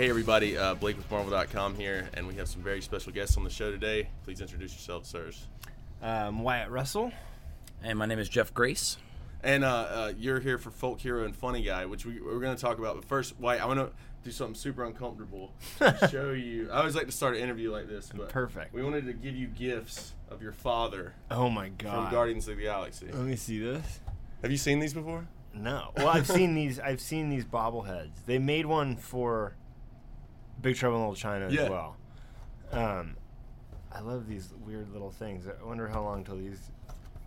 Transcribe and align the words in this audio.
Hey 0.00 0.08
everybody, 0.08 0.56
uh, 0.56 0.76
Blake 0.76 0.96
with 0.96 1.10
Marvel.com 1.10 1.74
here, 1.74 2.08
and 2.14 2.26
we 2.26 2.32
have 2.36 2.48
some 2.48 2.62
very 2.62 2.80
special 2.80 3.12
guests 3.12 3.36
on 3.36 3.44
the 3.44 3.50
show 3.50 3.70
today. 3.70 4.08
Please 4.24 4.40
introduce 4.40 4.72
yourselves, 4.72 5.10
sirs. 5.10 5.46
Um, 6.00 6.42
Wyatt 6.42 6.70
Russell. 6.70 7.12
And 7.82 7.98
my 7.98 8.06
name 8.06 8.18
is 8.18 8.26
Jeff 8.26 8.54
Grace. 8.54 8.96
And 9.42 9.62
uh, 9.62 9.68
uh, 9.68 10.12
you're 10.16 10.40
here 10.40 10.56
for 10.56 10.70
Folk 10.70 11.00
Hero 11.00 11.26
and 11.26 11.36
Funny 11.36 11.62
Guy, 11.62 11.84
which 11.84 12.06
we, 12.06 12.18
we're 12.18 12.40
going 12.40 12.56
to 12.56 12.60
talk 12.62 12.78
about. 12.78 12.94
But 12.94 13.04
first, 13.04 13.38
Wyatt, 13.38 13.60
I 13.60 13.66
want 13.66 13.78
to 13.80 13.90
do 14.24 14.30
something 14.30 14.54
super 14.54 14.86
uncomfortable. 14.86 15.52
show 16.10 16.30
you. 16.30 16.70
I 16.72 16.78
always 16.78 16.96
like 16.96 17.04
to 17.04 17.12
start 17.12 17.36
an 17.36 17.42
interview 17.42 17.70
like 17.70 17.86
this, 17.86 18.10
but 18.16 18.30
Perfect. 18.30 18.72
We 18.72 18.82
wanted 18.82 19.04
to 19.04 19.12
give 19.12 19.36
you 19.36 19.48
gifts 19.48 20.14
of 20.30 20.40
your 20.40 20.52
father 20.52 21.12
Oh 21.30 21.50
my 21.50 21.66
from 21.66 21.76
god. 21.76 22.10
Guardians 22.10 22.48
of 22.48 22.56
the 22.56 22.62
Galaxy. 22.62 23.08
Let 23.12 23.26
me 23.26 23.36
see 23.36 23.58
this. 23.58 24.00
Have 24.40 24.50
you 24.50 24.56
seen 24.56 24.78
these 24.80 24.94
before? 24.94 25.28
No. 25.52 25.90
Well, 25.94 26.08
I've 26.08 26.26
seen 26.26 26.54
these. 26.54 26.78
I've 26.78 27.02
seen 27.02 27.28
these 27.28 27.44
bobbleheads. 27.44 28.12
They 28.24 28.38
made 28.38 28.64
one 28.64 28.96
for 28.96 29.56
Big 30.60 30.76
Trouble 30.76 30.96
in 30.96 31.02
Little 31.02 31.14
China 31.16 31.48
Yeah. 31.50 31.62
as 31.62 31.70
well. 31.70 31.96
Um, 32.72 33.16
I 33.92 34.00
love 34.00 34.28
these 34.28 34.52
weird 34.64 34.92
little 34.92 35.10
things. 35.10 35.46
I 35.46 35.64
wonder 35.64 35.88
how 35.88 36.02
long 36.02 36.24
till 36.24 36.36
these. 36.36 36.60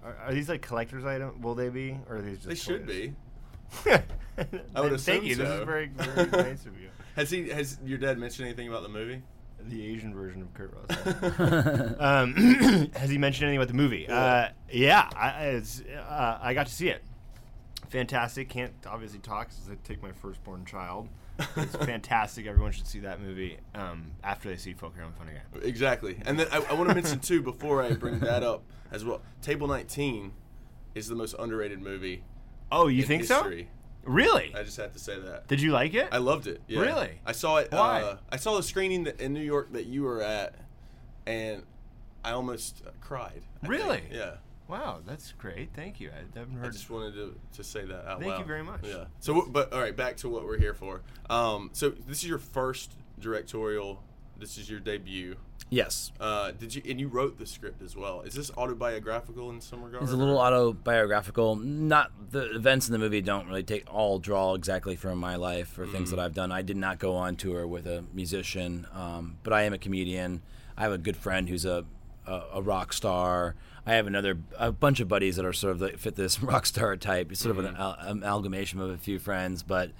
Are, 0.03 0.15
are 0.25 0.33
these 0.33 0.49
like 0.49 0.61
collector's 0.61 1.05
item? 1.05 1.41
Will 1.41 1.55
they 1.55 1.69
be, 1.69 1.97
or 2.09 2.17
are 2.17 2.21
these 2.21 2.37
just? 2.37 2.47
They 2.47 2.55
should 2.55 2.85
be. 2.85 3.13
I 3.87 4.81
would 4.81 4.93
assume 4.93 5.21
Thank 5.21 5.23
assume 5.23 5.25
you. 5.25 5.35
This 5.35 5.49
is 5.49 5.65
very, 5.65 5.87
very 5.95 6.29
nice 6.29 6.65
of 6.65 6.79
you. 6.79 6.89
Has 7.15 7.29
he? 7.29 7.49
Has 7.49 7.77
your 7.85 7.97
dad 7.97 8.17
mentioned 8.17 8.47
anything 8.47 8.67
about 8.69 8.83
the 8.83 8.89
movie? 8.89 9.21
The 9.65 9.85
Asian 9.85 10.13
version 10.13 10.41
of 10.41 10.53
Kurt 10.53 10.73
Russell. 10.73 11.95
um, 12.03 12.33
has 12.95 13.09
he 13.09 13.17
mentioned 13.17 13.45
anything 13.47 13.57
about 13.59 13.69
the 13.69 13.73
movie? 13.73 14.07
Uh, 14.09 14.49
yeah, 14.69 15.09
I, 15.15 15.29
it's, 15.45 15.81
uh, 15.81 16.37
I 16.41 16.53
got 16.53 16.67
to 16.67 16.73
see 16.73 16.89
it. 16.89 17.01
Fantastic. 17.89 18.49
Can't 18.49 18.73
obviously 18.85 19.19
talk 19.19 19.51
since 19.53 19.69
I 19.69 19.75
take 19.87 20.01
my 20.03 20.11
firstborn 20.11 20.65
child. 20.65 21.07
It's 21.57 21.75
fantastic. 21.75 22.45
Everyone 22.45 22.71
should 22.71 22.87
see 22.87 22.99
that 22.99 23.19
movie 23.21 23.57
um, 23.75 24.11
after 24.23 24.49
they 24.49 24.55
see 24.57 24.73
Folk 24.73 24.93
Hero 24.95 25.07
and 25.07 25.15
Funny 25.17 25.31
Guy. 25.33 25.67
Exactly. 25.67 26.17
And 26.25 26.39
then 26.39 26.47
I, 26.51 26.57
I 26.69 26.73
want 26.73 26.89
to 26.89 26.95
mention 26.95 27.19
too 27.19 27.41
before 27.41 27.81
I 27.81 27.93
bring 27.93 28.19
that 28.19 28.43
up 28.43 28.63
as 28.91 29.03
well. 29.03 29.21
Table 29.41 29.67
19 29.67 30.31
is 30.95 31.07
the 31.07 31.15
most 31.15 31.33
underrated 31.39 31.81
movie. 31.81 32.23
Oh, 32.71 32.87
you 32.87 33.01
in 33.01 33.07
think 33.07 33.21
history. 33.27 33.69
so? 34.03 34.09
Really? 34.11 34.53
I 34.55 34.63
just 34.63 34.77
had 34.77 34.93
to 34.93 34.99
say 34.99 35.19
that. 35.19 35.47
Did 35.47 35.61
you 35.61 35.71
like 35.71 35.93
it? 35.93 36.09
I 36.11 36.17
loved 36.17 36.45
it. 36.47 36.61
Yeah. 36.67 36.81
Really? 36.81 37.19
I 37.25 37.31
saw 37.31 37.57
it. 37.57 37.71
Why? 37.71 38.01
Uh, 38.01 38.17
I 38.31 38.35
saw 38.37 38.55
the 38.57 38.63
screening 38.63 39.05
that, 39.05 39.19
in 39.21 39.33
New 39.33 39.41
York 39.41 39.71
that 39.73 39.85
you 39.85 40.03
were 40.03 40.21
at, 40.21 40.55
and 41.25 41.63
I 42.23 42.31
almost 42.31 42.83
uh, 42.85 42.91
cried. 43.01 43.41
I 43.63 43.67
Really? 43.67 43.99
think. 44.01 44.11
Yeah. 44.11 44.31
Wow, 44.67 44.99
that's 45.05 45.33
great. 45.33 45.69
Thank 45.73 45.99
you. 45.99 46.09
I 46.11 46.39
haven't 46.39 46.53
heard. 46.53 46.61
I 46.61 46.65
heard. 46.65 46.73
just 46.73 46.89
wanted 46.89 47.13
to, 47.15 47.35
to 47.55 47.63
say 47.63 47.85
that 47.85 48.07
out 48.07 48.19
Thank 48.19 48.31
loud. 48.31 48.39
you 48.39 48.45
very 48.45 48.63
much. 48.63 48.81
Yeah. 48.83 49.05
So, 49.19 49.45
but 49.47 49.73
all 49.73 49.81
right, 49.81 49.95
back 49.95 50.17
to 50.17 50.29
what 50.29 50.45
we're 50.45 50.59
here 50.59 50.73
for. 50.73 51.01
Um, 51.29 51.69
so 51.73 51.89
this 51.89 52.23
is 52.23 52.29
your 52.29 52.39
first 52.39 52.93
directorial. 53.19 54.03
This 54.37 54.57
is 54.57 54.69
your 54.69 54.79
debut. 54.79 55.37
Yes. 55.69 56.11
Uh, 56.19 56.51
did 56.51 56.75
you 56.75 56.81
and 56.87 56.99
you 56.99 57.07
wrote 57.07 57.39
the 57.39 57.45
script 57.45 57.81
as 57.81 57.95
well? 57.95 58.21
Is 58.21 58.33
this 58.33 58.51
autobiographical 58.57 59.49
in 59.49 59.61
some 59.61 59.83
regard? 59.83 60.03
It's 60.03 60.11
a 60.11 60.15
little 60.15 60.39
autobiographical. 60.39 61.55
Not 61.55 62.11
the 62.31 62.55
events 62.55 62.87
in 62.87 62.93
the 62.93 62.99
movie 62.99 63.21
don't 63.21 63.47
really 63.47 63.63
take 63.63 63.91
all 63.91 64.19
draw 64.19 64.53
exactly 64.53 64.95
from 64.95 65.17
my 65.17 65.35
life 65.35 65.77
or 65.79 65.87
things 65.87 66.11
that 66.11 66.19
I've 66.19 66.33
done. 66.33 66.51
I 66.51 66.61
did 66.61 66.77
not 66.77 66.99
go 66.99 67.15
on 67.15 67.35
tour 67.35 67.65
with 67.65 67.87
a 67.87 68.03
musician, 68.13 68.85
um, 68.93 69.37
but 69.43 69.53
I 69.53 69.63
am 69.63 69.73
a 69.73 69.77
comedian. 69.77 70.41
I 70.77 70.81
have 70.81 70.91
a 70.91 70.97
good 70.97 71.17
friend 71.17 71.49
who's 71.49 71.65
a 71.65 71.85
a, 72.25 72.41
a 72.53 72.61
rock 72.61 72.93
star. 72.93 73.55
I 73.85 73.93
have 73.95 74.07
another 74.07 74.37
a 74.57 74.71
bunch 74.71 74.99
of 74.99 75.07
buddies 75.07 75.35
that 75.35 75.45
are 75.45 75.53
sort 75.53 75.71
of 75.75 75.81
like 75.81 75.97
fit 75.97 76.15
this 76.15 76.41
rock 76.43 76.65
star 76.65 76.95
type. 76.95 77.31
It's 77.31 77.41
sort 77.41 77.57
of 77.57 77.65
an 77.65 77.75
al- 77.75 77.97
amalgamation 77.99 78.79
of 78.79 78.89
a 78.89 78.97
few 78.97 79.19
friends, 79.19 79.63
but 79.63 79.91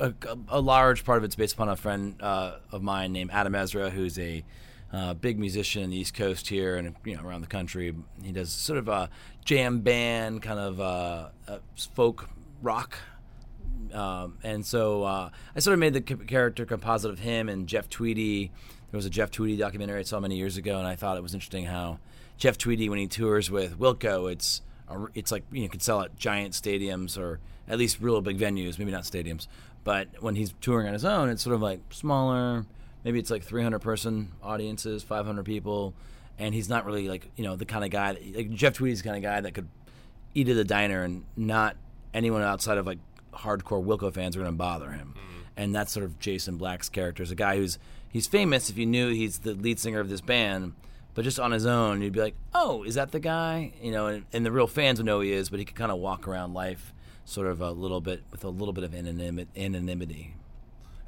a, 0.00 0.14
a 0.48 0.60
large 0.60 1.04
part 1.04 1.18
of 1.18 1.24
it's 1.24 1.34
based 1.34 1.54
upon 1.54 1.68
a 1.68 1.76
friend 1.76 2.20
uh, 2.20 2.56
of 2.70 2.82
mine 2.82 3.12
named 3.12 3.30
Adam 3.32 3.54
Ezra, 3.54 3.90
who's 3.90 4.18
a 4.18 4.44
uh, 4.92 5.14
big 5.14 5.38
musician 5.38 5.82
in 5.82 5.90
the 5.90 5.96
East 5.96 6.14
Coast 6.14 6.48
here 6.48 6.76
and 6.76 6.94
you 7.04 7.16
know 7.16 7.22
around 7.22 7.40
the 7.40 7.46
country. 7.46 7.94
He 8.22 8.32
does 8.32 8.52
sort 8.52 8.78
of 8.78 8.88
a 8.88 9.08
jam 9.44 9.80
band, 9.80 10.42
kind 10.42 10.58
of 10.58 10.80
uh, 10.80 11.28
uh, 11.48 11.58
folk 11.94 12.28
rock. 12.60 12.98
Um, 13.92 14.38
and 14.42 14.64
so 14.64 15.02
uh, 15.02 15.30
I 15.54 15.60
sort 15.60 15.74
of 15.74 15.80
made 15.80 15.94
the 15.94 16.00
character 16.00 16.64
composite 16.64 17.10
of 17.10 17.18
him 17.18 17.48
and 17.48 17.66
Jeff 17.66 17.88
Tweedy. 17.88 18.52
There 18.92 18.98
was 18.98 19.06
a 19.06 19.10
Jeff 19.10 19.30
Tweedy 19.30 19.56
documentary 19.56 20.00
I 20.00 20.02
saw 20.02 20.20
many 20.20 20.36
years 20.36 20.58
ago, 20.58 20.78
and 20.78 20.86
I 20.86 20.96
thought 20.96 21.16
it 21.16 21.22
was 21.22 21.32
interesting 21.32 21.64
how 21.64 21.98
Jeff 22.36 22.58
Tweedy, 22.58 22.90
when 22.90 22.98
he 22.98 23.06
tours 23.06 23.50
with 23.50 23.78
Wilco, 23.78 24.30
it's 24.30 24.60
a, 24.86 25.06
it's 25.14 25.32
like 25.32 25.44
you 25.50 25.62
know, 25.62 25.68
could 25.68 25.82
sell 25.82 26.02
at 26.02 26.16
giant 26.16 26.52
stadiums 26.52 27.18
or 27.18 27.40
at 27.66 27.78
least 27.78 27.98
real 28.00 28.20
big 28.20 28.38
venues, 28.38 28.78
maybe 28.78 28.90
not 28.90 29.04
stadiums. 29.04 29.46
But 29.82 30.08
when 30.20 30.36
he's 30.36 30.52
touring 30.60 30.86
on 30.86 30.92
his 30.92 31.06
own, 31.06 31.30
it's 31.30 31.42
sort 31.42 31.54
of 31.54 31.62
like 31.62 31.80
smaller. 31.90 32.66
Maybe 33.02 33.18
it's 33.18 33.30
like 33.30 33.42
300 33.42 33.78
person 33.78 34.32
audiences, 34.42 35.02
500 35.02 35.42
people, 35.44 35.94
and 36.38 36.54
he's 36.54 36.68
not 36.68 36.84
really 36.84 37.08
like 37.08 37.30
you 37.34 37.44
know 37.44 37.56
the 37.56 37.64
kind 37.64 37.84
of 37.84 37.90
guy 37.90 38.12
that, 38.12 38.36
like 38.36 38.50
Jeff 38.50 38.74
Tweedy's 38.74 39.00
kind 39.00 39.16
of 39.16 39.22
guy 39.22 39.40
that 39.40 39.54
could 39.54 39.68
eat 40.34 40.50
at 40.50 40.56
a 40.58 40.64
diner 40.64 41.02
and 41.02 41.24
not 41.34 41.76
anyone 42.12 42.42
outside 42.42 42.76
of 42.76 42.86
like 42.86 42.98
hardcore 43.32 43.82
Wilco 43.82 44.12
fans 44.12 44.36
are 44.36 44.40
going 44.40 44.52
to 44.52 44.56
bother 44.56 44.90
him. 44.90 45.14
Hmm. 45.16 45.41
And 45.56 45.74
that's 45.74 45.92
sort 45.92 46.04
of 46.04 46.18
Jason 46.18 46.56
Black's 46.56 46.88
character. 46.88 47.22
Is 47.22 47.30
a 47.30 47.34
guy 47.34 47.56
who's 47.56 47.78
he's 48.08 48.26
famous 48.26 48.70
if 48.70 48.78
you 48.78 48.86
knew 48.86 49.10
he's 49.10 49.40
the 49.40 49.54
lead 49.54 49.78
singer 49.78 50.00
of 50.00 50.08
this 50.08 50.20
band, 50.20 50.74
but 51.14 51.24
just 51.24 51.38
on 51.38 51.50
his 51.50 51.66
own, 51.66 52.00
you'd 52.00 52.12
be 52.12 52.20
like, 52.20 52.36
oh, 52.54 52.84
is 52.84 52.94
that 52.94 53.12
the 53.12 53.20
guy? 53.20 53.72
You 53.82 53.92
know, 53.92 54.06
and, 54.06 54.24
and 54.32 54.46
the 54.46 54.52
real 54.52 54.66
fans 54.66 54.98
would 54.98 55.06
know 55.06 55.16
who 55.16 55.24
he 55.24 55.32
is, 55.32 55.50
but 55.50 55.58
he 55.58 55.64
could 55.64 55.76
kind 55.76 55.92
of 55.92 55.98
walk 55.98 56.26
around 56.26 56.54
life 56.54 56.94
sort 57.24 57.46
of 57.46 57.60
a 57.60 57.70
little 57.70 58.00
bit 58.00 58.22
with 58.30 58.44
a 58.44 58.48
little 58.48 58.72
bit 58.72 58.84
of 58.84 58.94
anonymity. 58.94 59.50
anonymity. 59.56 60.34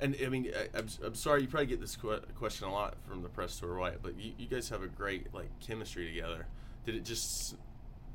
And 0.00 0.16
I 0.25 0.28
mean, 0.28 0.50
I, 0.55 0.78
I'm, 0.78 0.88
I'm 1.05 1.15
sorry 1.15 1.43
you 1.43 1.49
probably 1.49 1.66
get 1.66 1.81
this 1.81 1.97
que- 1.97 2.21
question 2.37 2.69
a 2.69 2.72
lot 2.72 2.97
from 3.09 3.22
the 3.22 3.28
press 3.28 3.59
tour, 3.59 3.78
Wyatt, 3.78 4.03
but 4.03 4.19
you, 4.19 4.32
you 4.37 4.47
guys 4.47 4.69
have 4.69 4.82
a 4.82 4.88
great 4.88 5.32
like 5.32 5.49
chemistry 5.61 6.06
together. 6.06 6.47
Did 6.84 6.97
it 6.97 7.05
just 7.05 7.56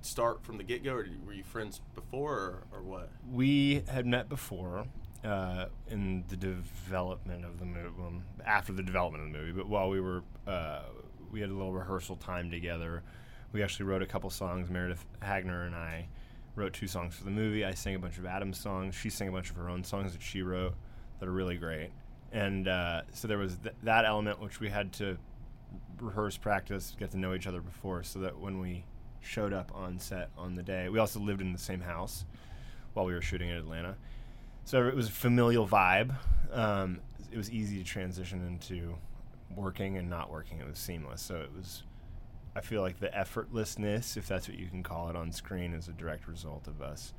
start 0.01 0.43
from 0.43 0.57
the 0.57 0.63
get 0.63 0.83
go, 0.83 0.93
or 0.93 1.07
were 1.25 1.33
you 1.33 1.43
friends 1.43 1.81
before, 1.95 2.33
or, 2.33 2.63
or 2.71 2.81
what? 2.81 3.09
We 3.31 3.83
had 3.87 4.05
met 4.05 4.29
before 4.29 4.85
uh, 5.23 5.65
in 5.89 6.23
the 6.29 6.35
development 6.35 7.45
of 7.45 7.59
the 7.59 7.65
movie, 7.65 7.89
well, 7.97 8.13
after 8.45 8.71
the 8.71 8.83
development 8.83 9.25
of 9.25 9.33
the 9.33 9.37
movie, 9.37 9.51
but 9.51 9.67
while 9.67 9.89
we 9.89 9.99
were, 9.99 10.23
uh, 10.47 10.81
we 11.31 11.41
had 11.41 11.49
a 11.49 11.53
little 11.53 11.73
rehearsal 11.73 12.15
time 12.15 12.49
together. 12.49 13.03
We 13.51 13.63
actually 13.63 13.85
wrote 13.85 14.01
a 14.01 14.05
couple 14.05 14.29
songs. 14.29 14.69
Meredith 14.69 15.05
Hagner 15.21 15.65
and 15.65 15.75
I 15.75 16.07
wrote 16.55 16.73
two 16.73 16.87
songs 16.87 17.15
for 17.15 17.23
the 17.23 17.31
movie. 17.31 17.65
I 17.65 17.73
sang 17.73 17.95
a 17.95 17.99
bunch 17.99 18.17
of 18.17 18.25
Adam's 18.25 18.59
songs. 18.59 18.95
She 18.95 19.09
sang 19.09 19.29
a 19.29 19.31
bunch 19.31 19.49
of 19.49 19.55
her 19.55 19.69
own 19.69 19.83
songs 19.83 20.13
that 20.13 20.21
she 20.21 20.41
wrote 20.41 20.75
that 21.19 21.27
are 21.27 21.31
really 21.31 21.57
great. 21.57 21.89
And 22.31 22.67
uh, 22.67 23.01
so 23.11 23.27
there 23.27 23.37
was 23.37 23.57
th- 23.57 23.75
that 23.83 24.05
element 24.05 24.39
which 24.39 24.59
we 24.59 24.69
had 24.69 24.93
to 24.93 25.17
rehearse, 25.99 26.37
practice, 26.37 26.95
get 26.97 27.11
to 27.11 27.17
know 27.17 27.33
each 27.33 27.47
other 27.47 27.61
before, 27.61 28.03
so 28.03 28.19
that 28.19 28.37
when 28.37 28.59
we 28.59 28.85
showed 29.21 29.51
up 29.51 29.71
on 29.73 29.99
set 29.99 30.29
on 30.37 30.55
the 30.55 30.63
day, 30.63 30.89
we 30.89 30.99
also 30.99 31.19
lived 31.19 31.41
in 31.41 31.51
the 31.51 31.59
same 31.59 31.81
house 31.81 32.25
while 32.93 33.05
we 33.05 33.13
were 33.13 33.21
shooting 33.21 33.49
in 33.49 33.57
Atlanta. 33.57 33.95
So 34.69 34.85
it 34.87 34.95
was 34.95 35.07
a 35.07 35.11
familial 35.11 35.67
vibe. 35.67 36.15
Um, 36.53 36.99
it 37.31 37.37
was 37.37 37.49
easy 37.49 37.79
to 37.79 37.83
transition 37.83 38.45
into 38.45 38.93
working 39.55 39.97
and 39.97 40.11
not 40.11 40.29
working. 40.29 40.59
It 40.59 40.67
was 40.67 40.77
seamless. 40.77 41.23
So 41.23 41.37
it 41.37 41.49
was. 41.57 41.81
I 42.55 42.61
feel 42.61 42.83
like 42.83 42.99
the 42.99 43.07
effortlessness, 43.07 44.15
if 44.15 44.27
that's 44.27 44.47
what 44.47 44.59
you 44.59 44.67
can 44.67 44.83
call 44.83 45.09
it 45.09 45.15
on 45.15 45.31
screen, 45.31 45.73
is 45.73 45.87
a 45.87 45.91
direct 45.93 46.27
result 46.27 46.67
of 46.67 46.83
us 46.83 47.13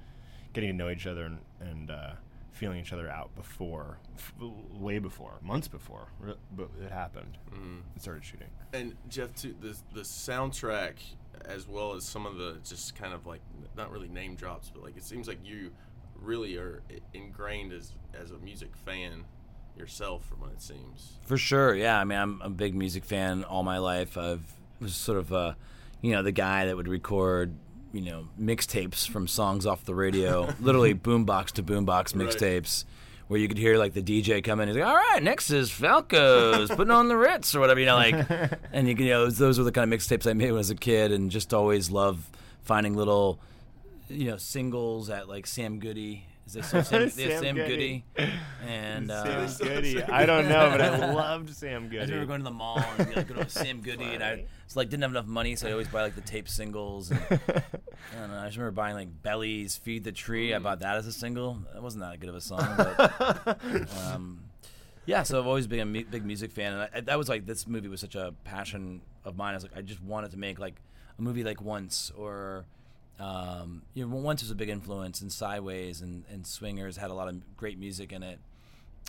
getting 0.53 0.71
to 0.71 0.77
know 0.77 0.91
each 0.91 1.09
other 1.09 1.25
and, 1.25 1.39
and 1.59 1.91
uh, 1.91 2.13
feeling 2.53 2.79
each 2.79 2.93
other 2.93 3.11
out 3.11 3.35
before, 3.35 3.99
f- 4.17 4.33
way 4.79 5.01
before, 5.01 5.33
months 5.43 5.67
before, 5.67 6.07
re- 6.21 6.35
but 6.57 6.69
it 6.81 6.93
happened. 6.93 7.37
Mm. 7.53 7.81
It 7.97 8.03
started 8.03 8.25
shooting. 8.25 8.49
And 8.73 8.95
Jeff, 9.09 9.35
too, 9.35 9.57
the 9.61 9.77
the 9.93 10.03
soundtrack 10.03 10.99
as 11.47 11.67
well 11.67 11.95
as 11.95 12.07
some 12.07 12.27
of 12.27 12.37
the 12.37 12.59
just 12.65 12.95
kind 12.95 13.13
of 13.13 13.27
like 13.27 13.41
not 13.77 13.91
really 13.91 14.09
name 14.09 14.37
drops, 14.37 14.71
but 14.73 14.85
like 14.85 14.97
it 14.97 15.03
seems 15.03 15.27
like 15.27 15.39
you 15.45 15.73
really 16.23 16.57
are 16.57 16.83
ingrained 17.15 17.73
as 17.73 17.93
as 18.21 18.31
a 18.31 18.39
music 18.39 18.71
fan 18.85 19.25
yourself, 19.77 20.27
from 20.27 20.41
what 20.41 20.51
it 20.53 20.61
seems. 20.61 21.19
For 21.23 21.39
sure, 21.39 21.75
yeah. 21.75 21.99
I 21.99 22.05
mean, 22.05 22.19
I'm 22.19 22.43
a 22.43 22.51
big 22.51 22.75
music 22.75 23.05
fan 23.05 23.45
all 23.45 23.63
my 23.63 23.79
life. 23.79 24.19
I've 24.19 24.43
was 24.81 24.95
sort 24.95 25.19
of, 25.19 25.33
uh, 25.33 25.53
you 26.03 26.13
know, 26.13 26.23
the 26.23 26.33
guy 26.33 26.67
that 26.67 26.77
would 26.77 26.89
record, 26.89 27.55
you 27.93 28.01
know, 28.03 28.29
mixtapes 28.41 29.07
from 29.09 29.27
songs 29.29 29.67
off 29.67 29.85
the 29.85 29.95
radio, 29.95 30.49
literally 30.61 30.95
boombox 30.95 31.47
to 31.53 31.63
boombox 31.63 32.15
Right. 32.17 32.27
mixtapes, 32.29 32.85
where 33.29 33.39
you 33.39 33.47
could 33.49 33.59
hear 33.59 33.77
like 33.79 33.93
the 33.95 34.03
DJ 34.03 34.43
come 34.43 34.61
in. 34.61 34.69
He's 34.69 34.77
like, 34.77 34.87
"All 34.87 34.97
right, 34.97 35.23
next 35.23 35.51
is 35.51 35.71
Falco's 35.71 36.69
putting 36.77 36.91
on 36.91 37.09
the 37.09 37.17
Ritz 37.17 37.55
or 37.55 37.61
whatever," 37.61 37.79
you 37.81 37.87
know, 37.87 37.97
like, 37.97 38.15
and 38.73 38.89
you 38.89 38.95
can, 38.95 39.05
you 39.07 39.13
know, 39.13 39.31
those 39.31 39.57
were 39.59 39.65
the 39.65 39.73
kind 39.73 39.91
of 39.93 39.99
mixtapes 39.99 40.29
I 40.29 40.33
made 40.33 40.47
when 40.47 40.55
I 40.55 40.59
was 40.59 40.71
a 40.71 40.75
kid, 40.75 41.13
and 41.13 41.31
just 41.31 41.55
always 41.55 41.91
love 41.91 42.29
finding 42.63 42.95
little, 42.95 43.39
you 44.11 44.31
know, 44.31 44.37
singles 44.37 45.11
at 45.11 45.29
like 45.29 45.47
Sam 45.47 45.79
Goody. 45.79 46.27
Is 46.47 46.67
still 46.67 46.83
Sam, 46.85 46.99
they 47.01 47.05
have 47.05 47.13
Sam 47.13 47.43
Sam 47.43 47.57
Goody. 47.57 48.05
Goody? 48.17 48.33
And 48.67 49.11
uh, 49.11 49.47
Sam 49.47 49.69
Goody. 49.69 50.03
I 50.03 50.27
don't 50.27 50.49
know, 50.49 50.69
but 50.71 50.81
I 50.81 51.13
loved 51.13 51.55
Sam 51.55 51.85
Goody. 51.89 52.01
I 52.01 52.03
remember 52.03 52.27
going 52.27 52.41
to 52.41 52.45
the 52.45 52.51
mall 52.51 52.83
and 52.99 53.09
be 53.09 53.15
like, 53.15 53.29
go 53.29 53.35
to 53.35 53.49
Sam 53.49 53.81
Goody, 53.81 54.15
and 54.15 54.23
I 54.23 54.45
was 54.65 54.77
like, 54.77 54.89
didn't 54.89 55.03
have 55.03 55.13
enough 55.13 55.27
money, 55.27 55.55
so 55.55 55.69
I 55.69 55.73
always 55.73 55.89
buy 55.89 56.03
like 56.03 56.17
the 56.17 56.21
tape 56.23 56.49
singles. 56.49 57.11
And, 57.13 57.21
I 57.31 58.19
don't 58.19 58.31
know. 58.31 58.39
I 58.39 58.47
just 58.47 58.57
remember 58.57 58.73
buying 58.73 58.97
like 58.97 59.23
Belly's 59.23 59.77
"Feed 59.77 60.03
the 60.03 60.13
Tree." 60.13 60.53
I 60.53 60.59
bought 60.59 60.81
that 60.81 60.97
as 60.97 61.07
a 61.07 61.13
single. 61.13 61.59
That 61.73 61.83
wasn't 61.83 62.03
that 62.03 62.19
good 62.19 62.31
of 62.31 62.35
a 62.35 62.41
song, 62.41 62.67
but 62.77 63.59
um, 64.07 64.41
yeah, 65.07 65.23
so 65.23 65.39
I've 65.39 65.47
always 65.47 65.67
been 65.69 65.81
a 65.81 65.87
mu- 65.87 66.05
big 66.05 66.25
music 66.25 66.51
fan, 66.51 66.73
and 66.73 66.89
I, 66.93 67.01
that 67.01 67.17
was 67.19 67.29
like 67.29 67.47
this 67.47 67.67
movie 67.67 67.89
was 67.89 68.01
such 68.01 68.17
a 68.17 68.35
passion 68.45 69.03
of 69.25 69.37
mine. 69.37 69.53
I 69.53 69.57
was 69.57 69.63
like, 69.63 69.77
I 69.77 69.83
just 69.83 70.03
wanted 70.03 70.33
to 70.33 70.37
make 70.37 70.59
like 70.59 70.81
a 71.19 71.23
movie 71.23 71.45
like 71.45 71.63
Once 71.63 72.11
or. 72.17 72.65
Um, 73.21 73.83
you 73.93 74.07
know, 74.07 74.17
Once 74.17 74.43
was 74.43 74.51
a 74.51 74.55
big 74.55 74.71
influence, 74.71 75.21
and 75.21 75.31
Sideways 75.31 76.01
and, 76.01 76.25
and 76.31 76.47
Swingers 76.47 76.97
had 76.97 77.11
a 77.11 77.15
lot 77.15 77.29
of 77.29 77.57
great 77.57 77.79
music 77.79 78.13
in 78.13 78.23
it, 78.23 78.39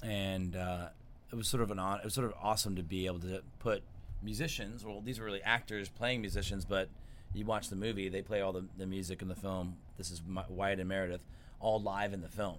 and 0.03 0.55
uh, 0.55 0.87
it 1.31 1.35
was 1.35 1.47
sort 1.47 1.63
of 1.63 1.71
an 1.71 1.79
it 1.79 2.03
was 2.03 2.13
sort 2.13 2.27
of 2.27 2.33
awesome 2.41 2.75
to 2.75 2.83
be 2.83 3.05
able 3.05 3.19
to 3.19 3.41
put 3.59 3.83
musicians. 4.21 4.85
Well, 4.85 5.01
these 5.01 5.17
were 5.19 5.25
really 5.25 5.41
actors 5.43 5.87
playing 5.87 6.21
musicians, 6.21 6.65
but 6.65 6.89
you 7.33 7.45
watch 7.45 7.69
the 7.69 7.75
movie, 7.77 8.09
they 8.09 8.21
play 8.21 8.41
all 8.41 8.51
the, 8.51 8.65
the 8.77 8.85
music 8.85 9.21
in 9.21 9.29
the 9.29 9.35
film. 9.35 9.77
This 9.97 10.11
is 10.11 10.21
my, 10.27 10.43
Wyatt 10.49 10.79
and 10.79 10.89
Meredith, 10.89 11.21
all 11.61 11.81
live 11.81 12.11
in 12.11 12.21
the 12.21 12.27
film. 12.27 12.57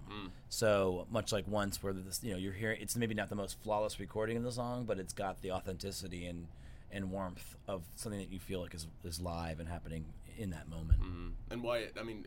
So 0.49 1.05
much 1.11 1.31
like 1.31 1.47
once, 1.47 1.83
where 1.83 1.93
this, 1.93 2.21
you 2.23 2.31
know, 2.31 2.37
you're 2.39 2.53
hearing 2.53 2.81
it's 2.81 2.95
maybe 2.95 3.13
not 3.13 3.29
the 3.29 3.35
most 3.35 3.61
flawless 3.61 3.99
recording 3.99 4.37
of 4.37 4.43
the 4.43 4.51
song, 4.51 4.85
but 4.85 4.97
it's 4.97 5.13
got 5.13 5.41
the 5.41 5.51
authenticity 5.51 6.25
and 6.25 6.47
and 6.91 7.09
warmth 7.11 7.55
of 7.67 7.81
something 7.95 8.19
that 8.19 8.31
you 8.31 8.39
feel 8.39 8.61
like 8.61 8.75
is, 8.75 8.85
is 9.03 9.19
live 9.19 9.59
and 9.59 9.67
happening 9.67 10.05
in 10.37 10.49
that 10.51 10.69
moment. 10.69 11.01
Mm-hmm. 11.01 11.27
And 11.51 11.63
Wyatt, 11.63 11.95
I 11.99 12.03
mean, 12.03 12.25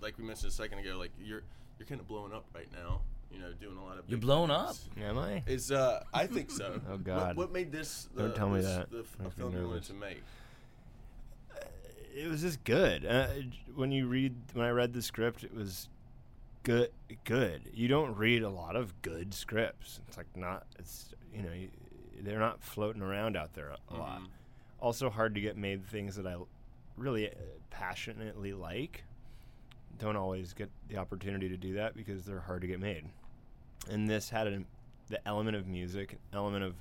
like 0.00 0.18
we 0.18 0.24
mentioned 0.24 0.50
a 0.50 0.54
second 0.54 0.78
ago, 0.78 0.96
like 0.98 1.12
you're 1.22 1.42
you're 1.78 1.86
kind 1.86 2.00
of 2.00 2.08
blowing 2.08 2.32
up 2.32 2.44
right 2.54 2.68
now. 2.72 3.02
You 3.32 3.38
know, 3.38 3.52
doing 3.60 3.76
a 3.76 3.84
lot 3.84 3.96
of. 3.96 4.04
You're 4.08 4.18
big 4.18 4.22
blowing 4.26 4.48
things. 4.50 4.88
up? 4.96 5.04
Am 5.04 5.16
I? 5.18 5.42
Is 5.46 5.70
uh, 5.70 6.02
I 6.12 6.26
think 6.26 6.50
so. 6.50 6.80
Oh, 6.90 6.96
God. 6.96 7.36
What, 7.36 7.52
made 7.52 7.70
this? 7.70 8.08
The, 8.14 8.22
Don't 8.24 8.34
tell 8.34 8.48
me 8.50 8.60
that. 8.60 8.90
The, 8.90 9.00
f- 9.00 9.16
a 9.24 9.30
film 9.30 9.56
you 9.56 9.68
wanted 9.68 9.84
to 9.84 9.94
make. 9.94 10.20
it 12.12 12.28
was 12.28 12.40
just 12.42 12.64
good. 12.64 13.06
Uh, 13.06 13.28
when 13.76 13.92
you 13.92 14.08
read, 14.08 14.34
when 14.54 14.66
I 14.66 14.70
read 14.70 14.92
the 14.92 15.02
script, 15.02 15.44
it 15.44 15.54
was 15.54 15.88
good. 16.64 16.90
Good. 17.24 17.62
You 17.72 17.86
don't 17.86 18.16
read 18.16 18.42
a 18.42 18.50
lot 18.50 18.74
of 18.74 19.00
good 19.02 19.32
scripts. 19.32 20.00
It's 20.08 20.16
like 20.16 20.26
not. 20.36 20.66
It's 20.78 21.14
you 21.32 21.42
know, 21.42 21.52
you, 21.52 21.68
they're 22.22 22.40
not 22.40 22.62
floating 22.62 23.00
around 23.02 23.36
out 23.36 23.54
there 23.54 23.68
a, 23.68 23.94
a 23.94 23.96
lot. 23.96 24.20
Mhm. 24.22 24.26
Also 24.80 25.08
hard 25.08 25.34
to 25.36 25.40
get 25.40 25.56
made 25.56 25.86
things 25.86 26.16
that 26.16 26.26
I 26.26 26.34
really 26.96 27.28
uh, 27.28 27.34
passionately 27.70 28.52
like. 28.52 29.04
Don't 29.98 30.16
always 30.16 30.52
get 30.52 30.70
the 30.88 30.96
opportunity 30.96 31.48
to 31.48 31.56
do 31.56 31.74
that 31.74 31.94
because 31.94 32.24
they're 32.24 32.40
hard 32.40 32.62
to 32.62 32.66
get 32.66 32.80
made. 32.80 33.04
And 33.90 34.08
this 34.08 34.30
had 34.30 34.46
an, 34.46 34.66
the 35.08 35.26
element 35.28 35.56
of 35.56 35.66
music, 35.66 36.18
element 36.32 36.64
of 36.64 36.74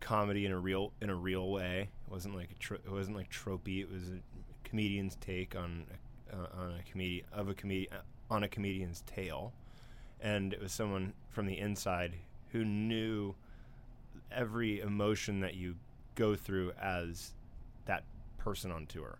comedy 0.00 0.44
in 0.46 0.52
a 0.52 0.58
real 0.58 0.92
in 1.00 1.10
a 1.10 1.14
real 1.14 1.50
way. 1.50 1.88
It 2.06 2.12
wasn't 2.12 2.36
like 2.36 2.50
a 2.50 2.58
tro- 2.58 2.78
it 2.84 2.90
wasn't 2.90 3.16
like 3.16 3.30
tropey. 3.30 3.80
It 3.80 3.90
was 3.90 4.08
a 4.08 4.68
comedian's 4.68 5.16
take 5.16 5.56
on 5.56 5.86
uh, 6.32 6.60
on 6.60 6.74
a 6.78 6.90
comedian 6.90 7.26
of 7.32 7.48
a 7.48 7.54
comedian 7.54 7.92
on 8.30 8.42
a 8.42 8.48
comedian's 8.48 9.02
tale, 9.06 9.52
and 10.20 10.52
it 10.52 10.60
was 10.60 10.72
someone 10.72 11.12
from 11.30 11.46
the 11.46 11.58
inside 11.58 12.14
who 12.52 12.64
knew 12.64 13.34
every 14.30 14.80
emotion 14.80 15.40
that 15.40 15.54
you 15.54 15.74
go 16.14 16.34
through 16.34 16.72
as 16.80 17.32
that 17.86 18.04
person 18.38 18.70
on 18.70 18.86
tour, 18.86 19.18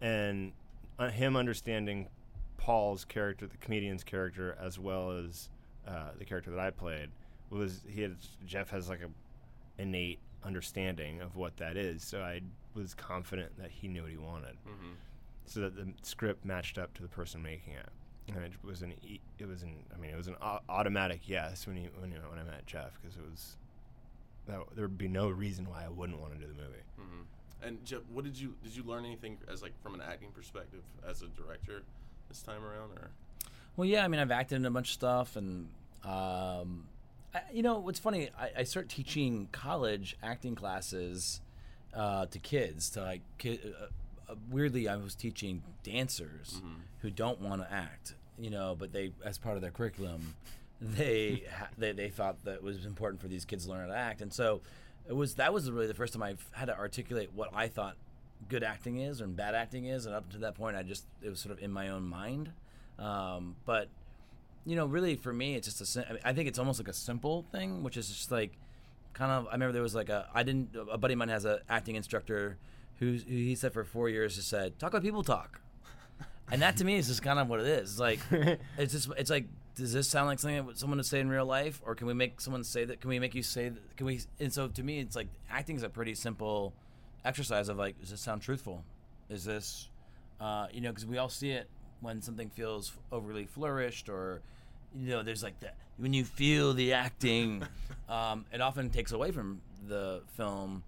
and 0.00 0.52
uh, 0.98 1.10
him 1.10 1.36
understanding 1.36 2.08
Paul's 2.56 3.04
character, 3.04 3.46
the 3.46 3.56
comedian's 3.58 4.04
character, 4.04 4.56
as 4.60 4.78
well 4.78 5.10
as 5.12 5.48
uh, 5.88 6.10
the 6.18 6.24
character 6.24 6.50
that 6.50 6.60
I 6.60 6.70
played, 6.70 7.08
was 7.50 7.80
he 7.88 8.02
had 8.02 8.16
Jeff 8.46 8.70
has 8.70 8.88
like 8.88 9.00
a 9.00 9.08
innate 9.82 10.18
understanding 10.44 11.20
of 11.20 11.36
what 11.36 11.56
that 11.58 11.76
is. 11.76 12.02
So 12.02 12.20
I 12.22 12.40
was 12.74 12.94
confident 12.94 13.56
that 13.58 13.70
he 13.70 13.88
knew 13.88 14.02
what 14.02 14.10
he 14.10 14.16
wanted, 14.16 14.56
Mhm. 14.66 14.94
so 15.46 15.60
that 15.60 15.74
the 15.76 15.88
script 16.02 16.44
matched 16.44 16.78
up 16.78 16.92
to 16.94 17.02
the 17.02 17.08
person 17.08 17.42
making 17.42 17.74
it. 17.74 17.88
And 18.28 18.44
it 18.44 18.52
was 18.62 18.82
an 18.82 18.92
e- 19.02 19.20
it 19.38 19.46
was 19.48 19.62
an 19.62 19.74
I 19.92 19.98
mean 19.98 20.10
it 20.12 20.16
was 20.16 20.28
an 20.28 20.36
au- 20.40 20.60
automatic 20.68 21.28
yes 21.28 21.66
when 21.66 21.76
you 21.76 21.90
when 21.98 22.10
when 22.12 22.38
I 22.38 22.44
met 22.44 22.64
Jeff 22.66 22.92
because 23.00 23.16
it 23.16 23.22
was 23.28 23.56
that, 24.46 24.60
there 24.74 24.84
would 24.86 24.98
be 24.98 25.08
no 25.08 25.28
reason 25.28 25.68
why 25.68 25.84
I 25.84 25.88
wouldn't 25.88 26.20
want 26.20 26.32
to 26.34 26.38
do 26.38 26.46
the 26.46 26.54
movie. 26.54 26.82
Mhm. 27.00 27.24
And 27.62 27.84
Jeff, 27.84 28.00
what 28.12 28.24
did 28.24 28.38
you 28.38 28.54
did 28.62 28.74
you 28.74 28.82
learn 28.84 29.04
anything 29.04 29.38
as 29.52 29.62
like 29.62 29.72
from 29.82 29.94
an 29.94 30.00
acting 30.00 30.30
perspective 30.30 30.80
as 31.06 31.22
a 31.22 31.26
director 31.26 31.82
this 32.28 32.42
time 32.42 32.62
around, 32.64 32.92
or? 32.96 33.10
Well, 33.76 33.86
yeah, 33.86 34.04
I 34.04 34.08
mean, 34.08 34.20
I've 34.20 34.30
acted 34.30 34.56
in 34.56 34.66
a 34.66 34.70
bunch 34.70 34.88
of 34.88 34.94
stuff, 34.94 35.36
and 35.36 35.68
um, 36.04 36.86
I, 37.34 37.40
you 37.52 37.62
know, 37.62 37.78
what's 37.78 37.98
funny, 37.98 38.30
I, 38.38 38.50
I 38.58 38.62
start 38.64 38.88
teaching 38.88 39.48
college 39.52 40.16
acting 40.22 40.54
classes 40.54 41.40
uh, 41.94 42.26
to 42.26 42.38
kids. 42.38 42.90
To 42.90 43.02
like, 43.02 43.20
ki- 43.38 43.60
uh, 43.64 44.32
uh, 44.32 44.34
weirdly, 44.50 44.88
I 44.88 44.96
was 44.96 45.14
teaching 45.14 45.62
dancers 45.82 46.60
who 47.02 47.10
don't 47.10 47.40
want 47.40 47.62
to 47.62 47.72
act, 47.72 48.14
you 48.38 48.50
know, 48.50 48.74
but 48.78 48.92
they, 48.92 49.12
as 49.24 49.38
part 49.38 49.56
of 49.56 49.62
their 49.62 49.70
curriculum, 49.70 50.34
they 50.80 51.42
ha- 51.56 51.68
they 51.78 51.92
they 51.92 52.08
thought 52.08 52.42
that 52.44 52.54
it 52.54 52.62
was 52.62 52.84
important 52.86 53.20
for 53.20 53.28
these 53.28 53.44
kids 53.44 53.64
to 53.66 53.70
learn 53.70 53.80
how 53.88 53.94
to 53.94 53.98
act, 53.98 54.20
and 54.22 54.32
so 54.32 54.60
it 55.10 55.16
was 55.16 55.34
that 55.34 55.52
was 55.52 55.68
really 55.68 55.88
the 55.88 55.94
first 55.94 56.12
time 56.12 56.22
I've 56.22 56.46
had 56.52 56.66
to 56.66 56.78
articulate 56.78 57.30
what 57.34 57.50
I 57.52 57.66
thought 57.66 57.96
good 58.48 58.62
acting 58.62 59.00
is 59.00 59.20
and 59.20 59.36
bad 59.36 59.56
acting 59.56 59.86
is, 59.86 60.06
and 60.06 60.14
up 60.14 60.30
to 60.30 60.38
that 60.38 60.54
point, 60.54 60.76
I 60.76 60.84
just 60.84 61.04
it 61.20 61.28
was 61.28 61.40
sort 61.40 61.52
of 61.52 61.62
in 61.62 61.72
my 61.72 61.88
own 61.88 62.04
mind. 62.04 62.52
Um, 62.96 63.56
but 63.66 63.88
you 64.64 64.76
know, 64.76 64.86
really 64.86 65.16
for 65.16 65.32
me, 65.32 65.56
it's 65.56 65.66
just 65.66 65.96
a. 65.96 66.08
I, 66.08 66.12
mean, 66.12 66.22
I 66.24 66.32
think 66.32 66.48
it's 66.48 66.60
almost 66.60 66.78
like 66.78 66.86
a 66.86 66.92
simple 66.92 67.44
thing, 67.50 67.82
which 67.82 67.96
is 67.96 68.08
just 68.08 68.30
like 68.30 68.52
kind 69.12 69.32
of. 69.32 69.48
I 69.48 69.52
remember 69.52 69.72
there 69.72 69.82
was 69.82 69.96
like 69.96 70.10
a. 70.10 70.28
I 70.32 70.44
didn't. 70.44 70.76
A 70.90 70.96
buddy 70.96 71.14
of 71.14 71.18
mine 71.18 71.28
has 71.28 71.44
an 71.44 71.58
acting 71.68 71.96
instructor 71.96 72.56
who, 73.00 73.14
who 73.14 73.34
he 73.34 73.56
said 73.56 73.72
for 73.72 73.82
four 73.82 74.08
years 74.08 74.36
just 74.36 74.48
said 74.48 74.78
talk 74.78 74.94
like 74.94 75.02
people 75.02 75.24
talk, 75.24 75.60
and 76.52 76.62
that 76.62 76.76
to 76.76 76.84
me 76.84 76.94
is 76.94 77.08
just 77.08 77.22
kind 77.22 77.40
of 77.40 77.48
what 77.48 77.58
it 77.58 77.66
is. 77.66 77.90
It's 77.90 77.98
like 77.98 78.20
it's 78.78 78.92
just 78.92 79.10
it's 79.18 79.30
like 79.30 79.46
does 79.80 79.94
this 79.94 80.08
sound 80.08 80.26
like 80.26 80.38
something 80.38 80.66
that 80.66 80.78
someone 80.78 80.98
would 80.98 81.06
say 81.06 81.20
in 81.20 81.30
real 81.30 81.46
life, 81.46 81.80
or 81.84 81.94
can 81.94 82.06
we 82.06 82.12
make 82.12 82.38
someone 82.40 82.62
say 82.64 82.84
that? 82.84 83.00
Can 83.00 83.08
we 83.08 83.18
make 83.18 83.34
you 83.34 83.42
say 83.42 83.70
that? 83.70 83.96
Can 83.96 84.06
we? 84.06 84.20
And 84.38 84.52
so 84.52 84.68
to 84.68 84.82
me, 84.82 85.00
it's 85.00 85.16
like 85.16 85.28
acting 85.50 85.76
is 85.76 85.82
a 85.82 85.88
pretty 85.88 86.14
simple 86.14 86.74
exercise 87.24 87.70
of 87.70 87.78
like, 87.78 87.98
does 87.98 88.10
this 88.10 88.20
sound 88.20 88.42
truthful? 88.42 88.84
Is 89.30 89.44
this, 89.44 89.88
uh, 90.38 90.66
you 90.70 90.82
know, 90.82 90.90
because 90.90 91.06
we 91.06 91.16
all 91.16 91.30
see 91.30 91.50
it 91.50 91.68
when 92.00 92.20
something 92.20 92.50
feels 92.50 92.92
overly 93.10 93.46
flourished 93.46 94.10
or, 94.10 94.42
you 94.94 95.08
know, 95.08 95.22
there's 95.22 95.42
like 95.42 95.58
that 95.60 95.76
when 95.96 96.12
you 96.12 96.24
feel 96.24 96.74
the 96.74 96.92
acting, 96.92 97.62
um, 98.08 98.44
it 98.52 98.60
often 98.60 98.90
takes 98.90 99.12
away 99.12 99.30
from 99.30 99.62
the 99.88 100.22
film. 100.36 100.82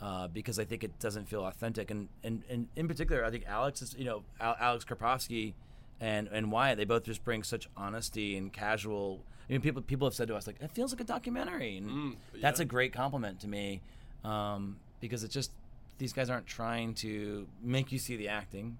Uh, 0.00 0.26
because 0.26 0.58
I 0.58 0.64
think 0.64 0.82
it 0.82 0.98
doesn't 0.98 1.28
feel 1.28 1.44
authentic, 1.44 1.92
and, 1.92 2.08
and, 2.24 2.42
and 2.50 2.66
in 2.74 2.88
particular, 2.88 3.24
I 3.24 3.30
think 3.30 3.44
Alex 3.46 3.82
is, 3.82 3.94
you 3.96 4.04
know, 4.04 4.24
Al- 4.40 4.56
Alex 4.58 4.84
Karpovsky 4.84 5.52
and 6.02 6.28
and 6.28 6.50
Wyatt, 6.52 6.76
they 6.76 6.84
both 6.84 7.04
just 7.04 7.24
bring 7.24 7.42
such 7.44 7.68
honesty 7.76 8.36
and 8.36 8.52
casual. 8.52 9.22
I 9.48 9.52
mean, 9.52 9.62
people 9.62 9.80
people 9.80 10.06
have 10.06 10.14
said 10.14 10.28
to 10.28 10.34
us 10.36 10.46
like, 10.46 10.56
it 10.60 10.70
feels 10.72 10.92
like 10.92 11.00
a 11.00 11.04
documentary, 11.04 11.78
and 11.78 11.88
Mm, 11.90 12.16
that's 12.42 12.60
a 12.60 12.64
great 12.64 12.92
compliment 12.92 13.40
to 13.40 13.48
me, 13.48 13.80
um, 14.24 14.76
because 15.00 15.24
it's 15.24 15.32
just 15.34 15.52
these 15.98 16.12
guys 16.12 16.28
aren't 16.28 16.46
trying 16.46 16.94
to 16.94 17.46
make 17.62 17.92
you 17.92 17.98
see 17.98 18.16
the 18.16 18.28
acting. 18.28 18.78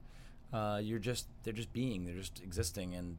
Uh, 0.52 0.80
you're 0.82 0.98
just 0.98 1.26
they're 1.44 1.52
just 1.54 1.72
being, 1.72 2.04
they're 2.04 2.14
just 2.16 2.42
existing, 2.42 2.94
and 2.94 3.16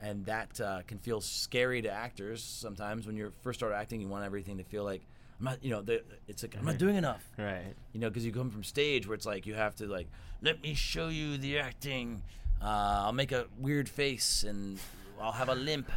and 0.00 0.24
that 0.26 0.58
uh, 0.60 0.80
can 0.86 0.98
feel 0.98 1.20
scary 1.20 1.82
to 1.82 1.90
actors 1.90 2.42
sometimes 2.42 3.06
when 3.06 3.16
you 3.16 3.32
first 3.42 3.58
start 3.60 3.72
acting. 3.72 4.00
You 4.00 4.08
want 4.08 4.24
everything 4.24 4.56
to 4.58 4.64
feel 4.64 4.84
like 4.84 5.02
I'm 5.38 5.44
not, 5.44 5.62
you 5.64 5.70
know, 5.70 5.84
it's 6.28 6.42
like 6.42 6.56
I'm 6.58 6.64
not 6.64 6.78
doing 6.78 6.96
enough 6.96 7.24
Right. 7.38 7.74
you 7.92 8.00
know, 8.00 8.08
because 8.10 8.24
you 8.24 8.32
come 8.32 8.50
from 8.50 8.62
stage 8.62 9.06
where 9.06 9.14
it's 9.14 9.26
like 9.26 9.46
you 9.46 9.54
have 9.54 9.74
to 9.76 9.86
like, 9.86 10.06
let 10.42 10.62
me 10.62 10.74
show 10.74 11.08
you 11.08 11.36
the 11.38 11.58
acting. 11.58 12.22
Uh, 12.62 13.04
I'll 13.06 13.12
make 13.12 13.32
a 13.32 13.46
weird 13.58 13.88
face 13.88 14.42
and 14.42 14.78
I'll 15.20 15.32
have 15.32 15.48
a 15.48 15.54
limp. 15.54 15.90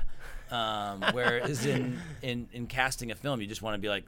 Um, 0.52 1.04
whereas 1.14 1.66
in, 1.66 2.00
in 2.22 2.48
in 2.54 2.68
casting 2.68 3.12
a 3.12 3.16
film, 3.16 3.42
you 3.42 3.48
just 3.48 3.62
want 3.62 3.74
to 3.76 3.80
be 3.80 3.90
like, 3.90 4.06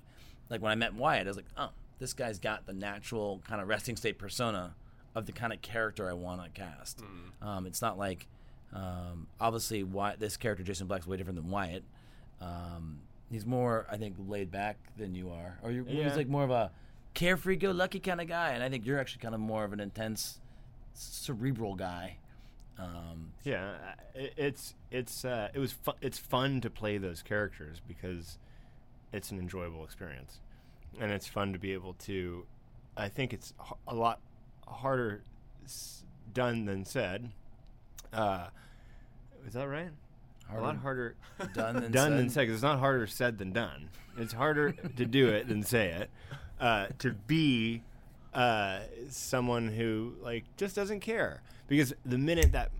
like 0.49 0.61
when 0.61 0.71
I 0.71 0.75
met 0.75 0.93
Wyatt, 0.93 1.25
I 1.25 1.29
was 1.29 1.37
like, 1.37 1.47
oh, 1.57 1.69
this 1.99 2.13
guy's 2.13 2.37
got 2.39 2.65
the 2.67 2.73
natural 2.73 3.41
kind 3.47 3.61
of 3.61 3.67
resting 3.67 3.95
state 3.95 4.19
persona 4.19 4.75
of 5.15 5.25
the 5.25 5.31
kind 5.31 5.51
of 5.53 5.61
character 5.61 6.09
I 6.09 6.13
want 6.13 6.43
to 6.43 6.49
cast. 6.49 7.01
Um, 7.41 7.65
it's 7.65 7.81
not 7.81 7.97
like, 7.97 8.27
um, 8.73 9.27
obviously, 9.39 9.81
Wyatt, 9.83 10.19
this 10.19 10.37
character 10.37 10.63
Jason 10.63 10.87
Black's 10.87 11.07
way 11.07 11.17
different 11.17 11.37
than 11.41 11.49
Wyatt. 11.49 11.83
Um, 12.41 12.99
he's 13.31 13.45
more, 13.45 13.87
I 13.89 13.97
think, 13.97 14.15
laid 14.27 14.51
back 14.51 14.75
than 14.97 15.15
you 15.15 15.29
are, 15.31 15.57
or 15.63 15.71
you're, 15.71 15.85
Yeah. 15.87 16.03
he's 16.03 16.17
like 16.17 16.27
more 16.27 16.43
of 16.43 16.51
a 16.51 16.69
carefree, 17.13 17.55
go 17.55 17.71
lucky 17.71 17.99
kind 18.01 18.19
of 18.21 18.27
guy, 18.27 18.49
and 18.49 18.61
I 18.61 18.69
think 18.69 18.85
you're 18.85 18.99
actually 18.99 19.21
kind 19.21 19.33
of 19.33 19.39
more 19.41 19.63
of 19.63 19.71
an 19.73 19.79
intense, 19.79 20.39
cerebral 20.93 21.75
guy. 21.75 22.17
Um, 22.77 23.31
Yeah, 23.43 23.75
it's 24.15 24.75
it's 24.91 25.23
uh, 25.25 25.49
it 25.53 25.59
was 25.59 25.71
fu- 25.71 25.93
it's 26.01 26.17
fun 26.17 26.59
to 26.61 26.69
play 26.69 26.97
those 26.97 27.21
characters 27.21 27.81
because 27.87 28.37
it's 29.13 29.31
an 29.31 29.39
enjoyable 29.39 29.83
experience, 29.85 30.39
and 30.99 31.11
it's 31.11 31.27
fun 31.27 31.53
to 31.53 31.59
be 31.59 31.71
able 31.73 31.93
to. 32.05 32.45
I 32.97 33.07
think 33.09 33.33
it's 33.33 33.53
a 33.87 33.95
lot 33.95 34.19
harder 34.67 35.23
done 36.33 36.65
than 36.65 36.85
said. 36.85 37.31
Uh, 38.11 38.47
is 39.47 39.53
that 39.53 39.67
right? 39.67 39.89
A 40.53 40.59
lot 40.59 40.77
harder 40.77 41.15
done 41.53 41.75
than 41.81 41.91
done 41.91 42.11
said. 42.11 42.17
than 42.19 42.29
said. 42.29 42.45
'cause 42.47 42.53
it's 42.55 42.63
not 42.63 42.79
harder 42.79 43.07
said 43.07 43.37
than 43.37 43.51
done. 43.51 43.89
It's 44.17 44.33
harder 44.33 44.71
to 44.73 45.05
do 45.05 45.27
it 45.29 45.47
than 45.47 45.63
say 45.63 45.89
it. 45.91 46.09
Uh, 46.59 46.87
to 46.99 47.11
be 47.13 47.81
uh, 48.35 48.79
someone 49.09 49.69
who 49.69 50.13
like 50.21 50.43
just 50.57 50.75
doesn't 50.75 50.99
care 50.99 51.41
because 51.67 51.93
the 52.05 52.17
minute 52.17 52.51
that 52.51 52.71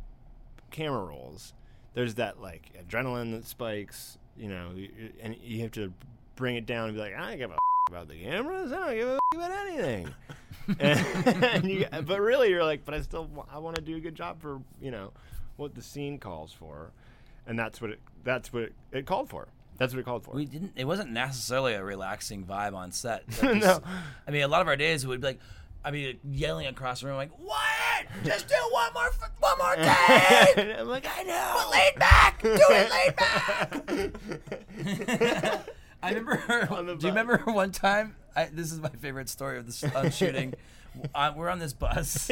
camera 0.70 1.04
rolls, 1.04 1.54
there's 1.94 2.16
that 2.16 2.42
like 2.42 2.72
adrenaline 2.80 3.32
that 3.32 3.48
spikes. 3.48 4.18
You 4.38 4.50
know, 4.50 4.72
and 5.22 5.38
you 5.42 5.62
have 5.62 5.72
to 5.72 5.94
bring 6.36 6.58
it 6.58 6.66
down 6.66 6.90
and 6.90 6.94
be 6.94 7.00
like, 7.02 7.16
I 7.16 7.30
don't 7.30 7.38
give 7.38 7.52
a 7.52 7.54
f- 7.54 7.60
about 7.88 8.10
the 8.10 8.22
cameras. 8.22 8.74
I 8.74 8.80
don't 8.80 8.96
give 8.96 9.08
a 9.08 9.14
f- 9.14 9.20
about 9.34 9.52
anything. 9.52 10.14
and, 10.80 11.28
and 11.44 11.64
you, 11.72 11.86
but 12.04 12.20
really, 12.20 12.50
you're 12.50 12.66
like, 12.66 12.84
but 12.84 12.94
I 12.94 13.02
still 13.02 13.30
I 13.50 13.60
want 13.60 13.78
to 13.78 13.82
do 13.82 13.96
a 13.96 14.00
good 14.02 14.16
job 14.16 14.42
for 14.42 14.60
you 14.82 14.92
know 14.92 15.14
what 15.56 15.74
the 15.74 15.82
scene 15.82 16.20
calls 16.20 16.52
for, 16.52 16.92
and 17.48 17.58
that's 17.58 17.80
what 17.82 17.92
it 17.92 18.00
that's 18.26 18.52
what 18.52 18.64
it, 18.64 18.74
it 18.92 19.06
called 19.06 19.30
for. 19.30 19.48
That's 19.78 19.94
what 19.94 20.00
it 20.00 20.04
called 20.04 20.24
for. 20.24 20.34
We 20.34 20.46
didn't. 20.46 20.72
It 20.76 20.86
wasn't 20.86 21.12
necessarily 21.12 21.74
a 21.74 21.84
relaxing 21.84 22.46
vibe 22.46 22.74
on 22.74 22.92
set. 22.92 23.24
No. 23.44 23.82
I 24.28 24.32
mean, 24.32 24.42
a 24.44 24.48
lot 24.48 24.62
of 24.62 24.68
our 24.68 24.76
days 24.78 25.06
would 25.06 25.22
be 25.22 25.28
like, 25.28 25.40
I 25.84 25.92
mean, 25.92 26.18
yelling 26.24 26.66
across 26.68 27.02
the 27.02 27.08
room 27.08 27.18
like, 27.18 27.38
"What? 27.38 28.06
Just 28.24 28.48
do 28.48 28.56
one 28.72 28.92
more, 28.94 29.08
f- 29.08 29.32
one 29.40 29.58
more 29.60 29.76
take. 30.56 30.58
I'm 30.80 30.88
like, 30.88 31.06
I 31.08 31.24
know. 31.24 31.54
But 31.58 31.70
laid 31.72 31.96
back. 32.00 32.42
Do 32.42 32.58
it 32.58 32.92
laid 32.92 33.16
back." 33.16 33.74
I 36.02 36.10
remember. 36.10 36.38
The 36.84 36.96
do 36.96 37.08
you 37.08 37.14
remember 37.14 37.38
one 37.46 37.72
time? 37.72 38.16
I, 38.36 38.46
this 38.46 38.72
is 38.72 38.80
my 38.80 38.90
favorite 38.90 39.30
story 39.30 39.58
of 39.60 39.66
this 39.66 39.84
um, 39.96 40.10
shooting. 40.12 40.54
uh, 41.14 41.34
we're 41.36 41.50
on 41.50 41.60
this 41.60 41.74
bus, 41.74 42.32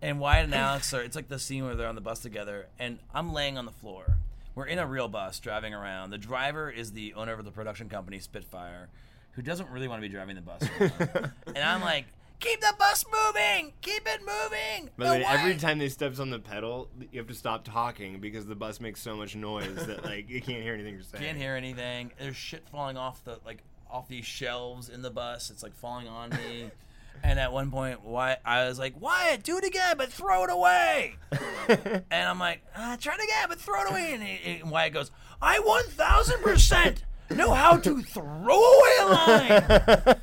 and 0.00 0.20
Wyatt 0.20 0.44
and 0.46 0.54
Alex 0.54 0.92
are. 0.94 1.02
It's 1.02 1.16
like 1.16 1.28
the 1.28 1.38
scene 1.38 1.64
where 1.64 1.74
they're 1.74 1.88
on 1.88 1.94
the 1.94 2.00
bus 2.00 2.20
together, 2.20 2.66
and 2.78 2.98
I'm 3.14 3.32
laying 3.32 3.58
on 3.58 3.64
the 3.66 3.72
floor. 3.72 4.18
We're 4.54 4.66
in 4.66 4.78
a 4.78 4.86
real 4.86 5.08
bus 5.08 5.40
driving 5.40 5.72
around. 5.74 6.10
The 6.10 6.18
driver 6.18 6.70
is 6.70 6.92
the 6.92 7.14
owner 7.14 7.32
of 7.32 7.44
the 7.44 7.50
production 7.50 7.88
company 7.88 8.18
Spitfire, 8.18 8.88
who 9.32 9.42
doesn't 9.42 9.70
really 9.70 9.88
want 9.88 10.02
to 10.02 10.08
be 10.08 10.12
driving 10.12 10.36
the 10.36 10.42
bus. 10.42 10.62
around. 10.78 11.32
and 11.46 11.58
I'm 11.58 11.80
like, 11.80 12.04
"Keep 12.40 12.60
the 12.60 12.74
bus 12.78 13.04
moving! 13.06 13.72
Keep 13.80 14.06
it 14.06 14.20
moving!" 14.20 14.90
By 14.98 15.04
the 15.04 15.10
way, 15.12 15.24
every 15.26 15.56
time 15.56 15.78
they 15.78 15.88
steps 15.88 16.18
on 16.18 16.28
the 16.30 16.38
pedal, 16.38 16.88
you 17.10 17.18
have 17.18 17.28
to 17.28 17.34
stop 17.34 17.64
talking 17.64 18.20
because 18.20 18.44
the 18.44 18.54
bus 18.54 18.78
makes 18.80 19.00
so 19.00 19.16
much 19.16 19.34
noise 19.34 19.86
that 19.86 20.04
like 20.06 20.28
you 20.28 20.42
can't 20.42 20.62
hear 20.62 20.74
anything 20.74 20.94
you're 20.94 21.02
saying. 21.02 21.24
Can't 21.24 21.38
hear 21.38 21.54
anything. 21.54 22.12
There's 22.18 22.36
shit 22.36 22.68
falling 22.68 22.98
off 22.98 23.24
the 23.24 23.38
like 23.46 23.62
off 23.90 24.08
these 24.08 24.26
shelves 24.26 24.90
in 24.90 25.00
the 25.00 25.10
bus. 25.10 25.50
It's 25.50 25.62
like 25.62 25.74
falling 25.74 26.08
on 26.08 26.30
me. 26.30 26.70
and 27.22 27.38
at 27.38 27.52
one 27.52 27.70
point, 27.70 28.02
Wyatt, 28.04 28.40
I 28.44 28.66
was 28.66 28.78
like, 28.78 29.00
Wyatt, 29.00 29.42
do 29.42 29.56
it 29.58 29.64
again, 29.64 29.96
but 29.96 30.12
throw 30.12 30.44
it 30.44 30.50
away. 30.50 31.16
and 31.68 32.04
I'm 32.28 32.38
like, 32.38 32.62
ah, 32.76 32.96
try 33.00 33.14
it 33.14 33.22
again, 33.22 33.48
but 33.48 33.60
throw 33.60 33.80
it 33.82 33.90
away. 33.90 34.14
And, 34.14 34.22
he, 34.22 34.60
and 34.60 34.70
Wyatt 34.70 34.92
goes, 34.92 35.10
I 35.40 35.58
1,000% 35.58 36.98
know 37.34 37.52
how 37.52 37.76
to 37.78 38.02
throw 38.02 38.62
away 38.62 38.90
a 39.00 39.06
line. 39.06 40.16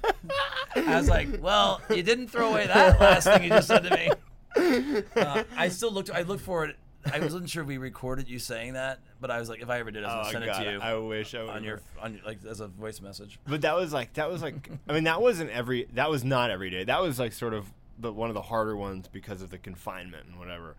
I 0.76 0.98
was 0.98 1.10
like, 1.10 1.42
well, 1.42 1.82
you 1.90 2.04
didn't 2.04 2.28
throw 2.28 2.52
away 2.52 2.68
that 2.68 3.00
last 3.00 3.26
thing 3.26 3.44
you 3.44 3.50
just 3.50 3.68
said 3.68 3.84
to 3.84 3.96
me. 3.96 4.12
Uh, 5.16 5.44
I 5.56 5.70
still 5.70 5.92
looked. 5.92 6.10
I 6.12 6.24
looked 6.24 6.42
for 6.42 6.66
it. 6.66 6.76
I 7.12 7.20
wasn't 7.20 7.50
sure 7.50 7.62
if 7.64 7.68
we 7.68 7.78
recorded 7.78 8.30
you 8.30 8.40
saying 8.40 8.74
that, 8.74 9.00
but 9.22 9.32
I 9.32 9.40
was 9.40 9.50
like, 9.50 9.62
if 9.62 9.70
I 9.70 9.80
ever 9.80 9.92
did, 9.92 10.04
I 10.04 10.18
was 10.18 10.28
Oh 10.30 10.34
gonna 10.34 10.46
send 10.46 10.54
God, 10.54 10.62
it 10.62 10.66
to 10.66 10.72
you 10.74 10.82
I 10.82 10.96
wish 10.98 11.34
I 11.34 11.42
would 11.44 11.50
on 11.50 11.64
your 11.64 11.82
on 12.02 12.22
like 12.26 12.40
as 12.48 12.60
a 12.60 12.68
voice 12.68 13.02
message. 13.02 13.40
But 13.48 13.62
that 13.62 13.76
was 13.76 13.94
like 13.94 14.14
that 14.14 14.30
was 14.30 14.42
like 14.42 14.70
I 14.88 14.94
mean 14.94 15.06
that 15.06 15.22
wasn't 15.22 15.50
every 15.52 15.88
that 15.94 16.10
was 16.10 16.24
not 16.24 16.52
every 16.52 16.70
day. 16.70 16.84
That 16.84 17.02
was 17.02 17.20
like 17.20 17.34
sort 17.34 17.54
of 17.54 17.72
the 18.00 18.12
one 18.12 18.30
of 18.30 18.34
the 18.34 18.42
harder 18.42 18.76
ones 18.76 19.08
because 19.08 19.42
of 19.42 19.50
the 19.50 19.58
confinement 19.58 20.28
and 20.28 20.38
whatever. 20.38 20.76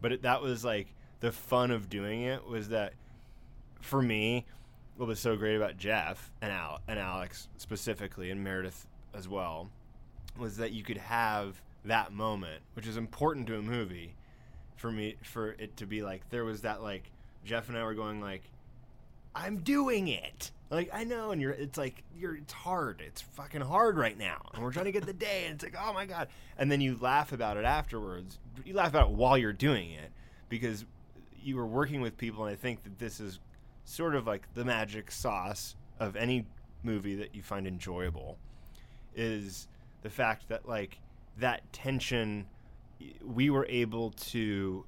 But 0.00 0.12
it, 0.12 0.22
that 0.22 0.42
was 0.42 0.64
like 0.64 0.88
the 1.20 1.30
fun 1.32 1.70
of 1.70 1.88
doing 1.88 2.22
it 2.22 2.46
was 2.46 2.70
that 2.70 2.94
for 3.80 4.02
me 4.02 4.46
what 4.96 5.06
was 5.06 5.18
so 5.18 5.36
great 5.36 5.56
about 5.56 5.78
Jeff 5.78 6.30
and 6.42 6.52
Al 6.52 6.80
and 6.86 6.98
Alex 6.98 7.48
specifically 7.56 8.30
and 8.30 8.42
Meredith 8.44 8.86
as 9.14 9.28
well 9.28 9.70
was 10.38 10.56
that 10.58 10.72
you 10.72 10.82
could 10.82 10.98
have 10.98 11.60
that 11.84 12.12
moment, 12.12 12.60
which 12.74 12.86
is 12.86 12.96
important 12.96 13.46
to 13.46 13.56
a 13.56 13.62
movie 13.62 14.14
for 14.80 14.90
me 14.90 15.16
for 15.22 15.50
it 15.52 15.76
to 15.76 15.86
be 15.86 16.02
like 16.02 16.28
there 16.30 16.44
was 16.44 16.62
that 16.62 16.82
like 16.82 17.10
Jeff 17.44 17.68
and 17.68 17.76
I 17.76 17.84
were 17.84 17.94
going 17.94 18.20
like 18.20 18.42
I'm 19.34 19.58
doing 19.58 20.08
it. 20.08 20.50
Like 20.70 20.90
I 20.92 21.04
know, 21.04 21.32
and 21.32 21.40
you're. 21.40 21.52
It's 21.52 21.78
like 21.78 22.02
you're. 22.16 22.36
It's 22.36 22.52
hard. 22.52 23.02
It's 23.04 23.20
fucking 23.20 23.60
hard 23.60 23.96
right 23.96 24.16
now, 24.16 24.50
and 24.54 24.62
we're 24.62 24.72
trying 24.72 24.86
to 24.86 24.92
get 24.92 25.06
the 25.06 25.12
day, 25.12 25.44
and 25.46 25.54
it's 25.54 25.64
like, 25.64 25.76
oh 25.80 25.92
my 25.92 26.06
god. 26.06 26.28
And 26.58 26.70
then 26.70 26.80
you 26.80 26.96
laugh 27.00 27.32
about 27.32 27.56
it 27.56 27.64
afterwards. 27.64 28.38
You 28.64 28.74
laugh 28.74 28.90
about 28.90 29.10
it 29.10 29.14
while 29.14 29.36
you're 29.36 29.52
doing 29.52 29.90
it 29.90 30.10
because 30.48 30.84
you 31.42 31.56
were 31.56 31.66
working 31.66 32.00
with 32.00 32.16
people, 32.16 32.44
and 32.44 32.52
I 32.52 32.56
think 32.56 32.84
that 32.84 32.98
this 32.98 33.18
is 33.20 33.40
sort 33.84 34.14
of 34.14 34.26
like 34.26 34.42
the 34.54 34.64
magic 34.64 35.10
sauce 35.10 35.74
of 35.98 36.14
any 36.14 36.46
movie 36.82 37.16
that 37.16 37.34
you 37.34 37.42
find 37.42 37.66
enjoyable 37.66 38.38
is 39.16 39.66
the 40.02 40.10
fact 40.10 40.48
that 40.48 40.68
like 40.68 40.98
that 41.38 41.72
tension 41.72 42.46
we 43.24 43.50
were 43.50 43.66
able 43.68 44.10
to 44.10 44.84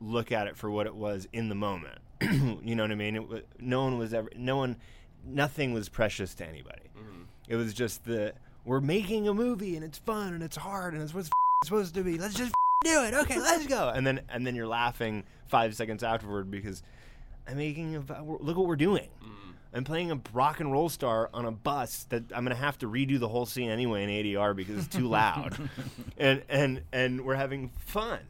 look 0.00 0.32
at 0.32 0.46
it 0.46 0.56
for 0.56 0.70
what 0.70 0.86
it 0.86 0.94
was 0.94 1.26
in 1.32 1.48
the 1.48 1.54
moment. 1.54 1.98
You 2.66 2.74
know 2.74 2.82
what 2.82 2.90
i 2.90 2.96
mean? 2.96 3.14
It 3.14 3.28
was, 3.28 3.42
no 3.60 3.84
one 3.84 3.98
was 3.98 4.12
ever 4.12 4.30
no 4.36 4.56
one 4.56 4.76
nothing 5.24 5.72
was 5.72 5.88
precious 5.88 6.34
to 6.36 6.46
anybody. 6.46 6.90
Mm-hmm. 6.98 7.22
It 7.48 7.56
was 7.56 7.74
just 7.74 8.04
the 8.04 8.32
we're 8.64 8.80
making 8.80 9.28
a 9.28 9.34
movie 9.34 9.76
and 9.76 9.84
it's 9.84 9.98
fun 9.98 10.34
and 10.34 10.42
it's 10.42 10.56
hard 10.56 10.94
and 10.94 11.02
it's 11.02 11.14
what's 11.14 11.30
supposed 11.64 11.94
to 11.94 12.02
be. 12.02 12.18
Let's 12.18 12.34
just 12.34 12.52
do 12.84 13.04
it. 13.04 13.14
Okay 13.14 13.38
let's 13.38 13.66
go. 13.66 13.90
And 13.90 14.06
then 14.06 14.22
and 14.28 14.46
then 14.46 14.54
you're 14.54 14.66
laughing 14.66 15.24
five 15.46 15.74
seconds 15.76 16.02
afterward 16.02 16.50
because 16.50 16.82
i'm 17.48 17.56
making 17.56 17.94
a 17.96 18.00
look 18.00 18.56
what 18.56 18.66
we're 18.66 18.76
doing 18.76 19.08
mm. 19.22 19.45
I'm 19.76 19.84
playing 19.84 20.10
a 20.10 20.20
rock 20.32 20.60
and 20.60 20.72
roll 20.72 20.88
star 20.88 21.28
on 21.34 21.44
a 21.44 21.50
bus 21.50 22.04
that 22.08 22.24
I'm 22.34 22.44
gonna 22.44 22.54
have 22.54 22.78
to 22.78 22.88
redo 22.88 23.18
the 23.18 23.28
whole 23.28 23.44
scene 23.44 23.68
anyway 23.68 24.04
in 24.04 24.10
ADR 24.10 24.56
because 24.56 24.78
it's 24.78 24.96
too 24.96 25.06
loud, 25.06 25.68
and 26.18 26.42
and 26.48 26.82
and 26.92 27.24
we're 27.24 27.34
having 27.34 27.68
fun, 27.68 28.20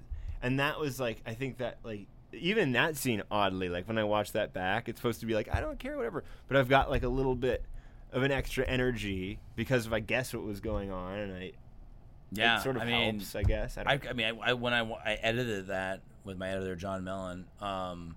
and 0.42 0.58
that 0.58 0.80
was 0.80 0.98
like 0.98 1.22
I 1.24 1.34
think 1.34 1.58
that 1.58 1.78
like 1.84 2.06
even 2.32 2.72
that 2.72 2.96
scene 2.96 3.22
oddly 3.30 3.68
like 3.68 3.86
when 3.86 3.96
I 3.96 4.04
watch 4.04 4.32
that 4.32 4.52
back 4.52 4.88
it's 4.88 4.98
supposed 4.98 5.20
to 5.20 5.26
be 5.26 5.34
like 5.34 5.48
I 5.54 5.60
don't 5.60 5.78
care 5.78 5.96
whatever, 5.96 6.24
but 6.48 6.56
I've 6.56 6.68
got 6.68 6.90
like 6.90 7.04
a 7.04 7.08
little 7.08 7.36
bit 7.36 7.64
of 8.12 8.22
an 8.22 8.32
extra 8.32 8.64
energy 8.66 9.38
because 9.54 9.86
of 9.86 9.92
I 9.92 10.00
guess 10.00 10.34
what 10.34 10.42
was 10.42 10.60
going 10.60 10.90
on 10.90 11.16
and 11.16 11.36
I 11.36 11.52
Yeah, 12.32 12.58
it 12.58 12.62
sort 12.62 12.76
of 12.76 12.82
I 12.82 12.86
mean, 12.86 13.20
helps 13.20 13.36
I 13.36 13.44
guess. 13.44 13.78
I 13.78 13.82
I, 13.82 14.00
I 14.10 14.12
mean, 14.12 14.26
I, 14.26 14.50
I 14.50 14.52
when 14.54 14.74
I, 14.74 14.80
I 14.80 15.14
edited 15.22 15.68
that 15.68 16.00
with 16.24 16.38
my 16.38 16.48
editor 16.50 16.74
John 16.74 17.04
Mellon, 17.04 17.46
um, 17.60 18.16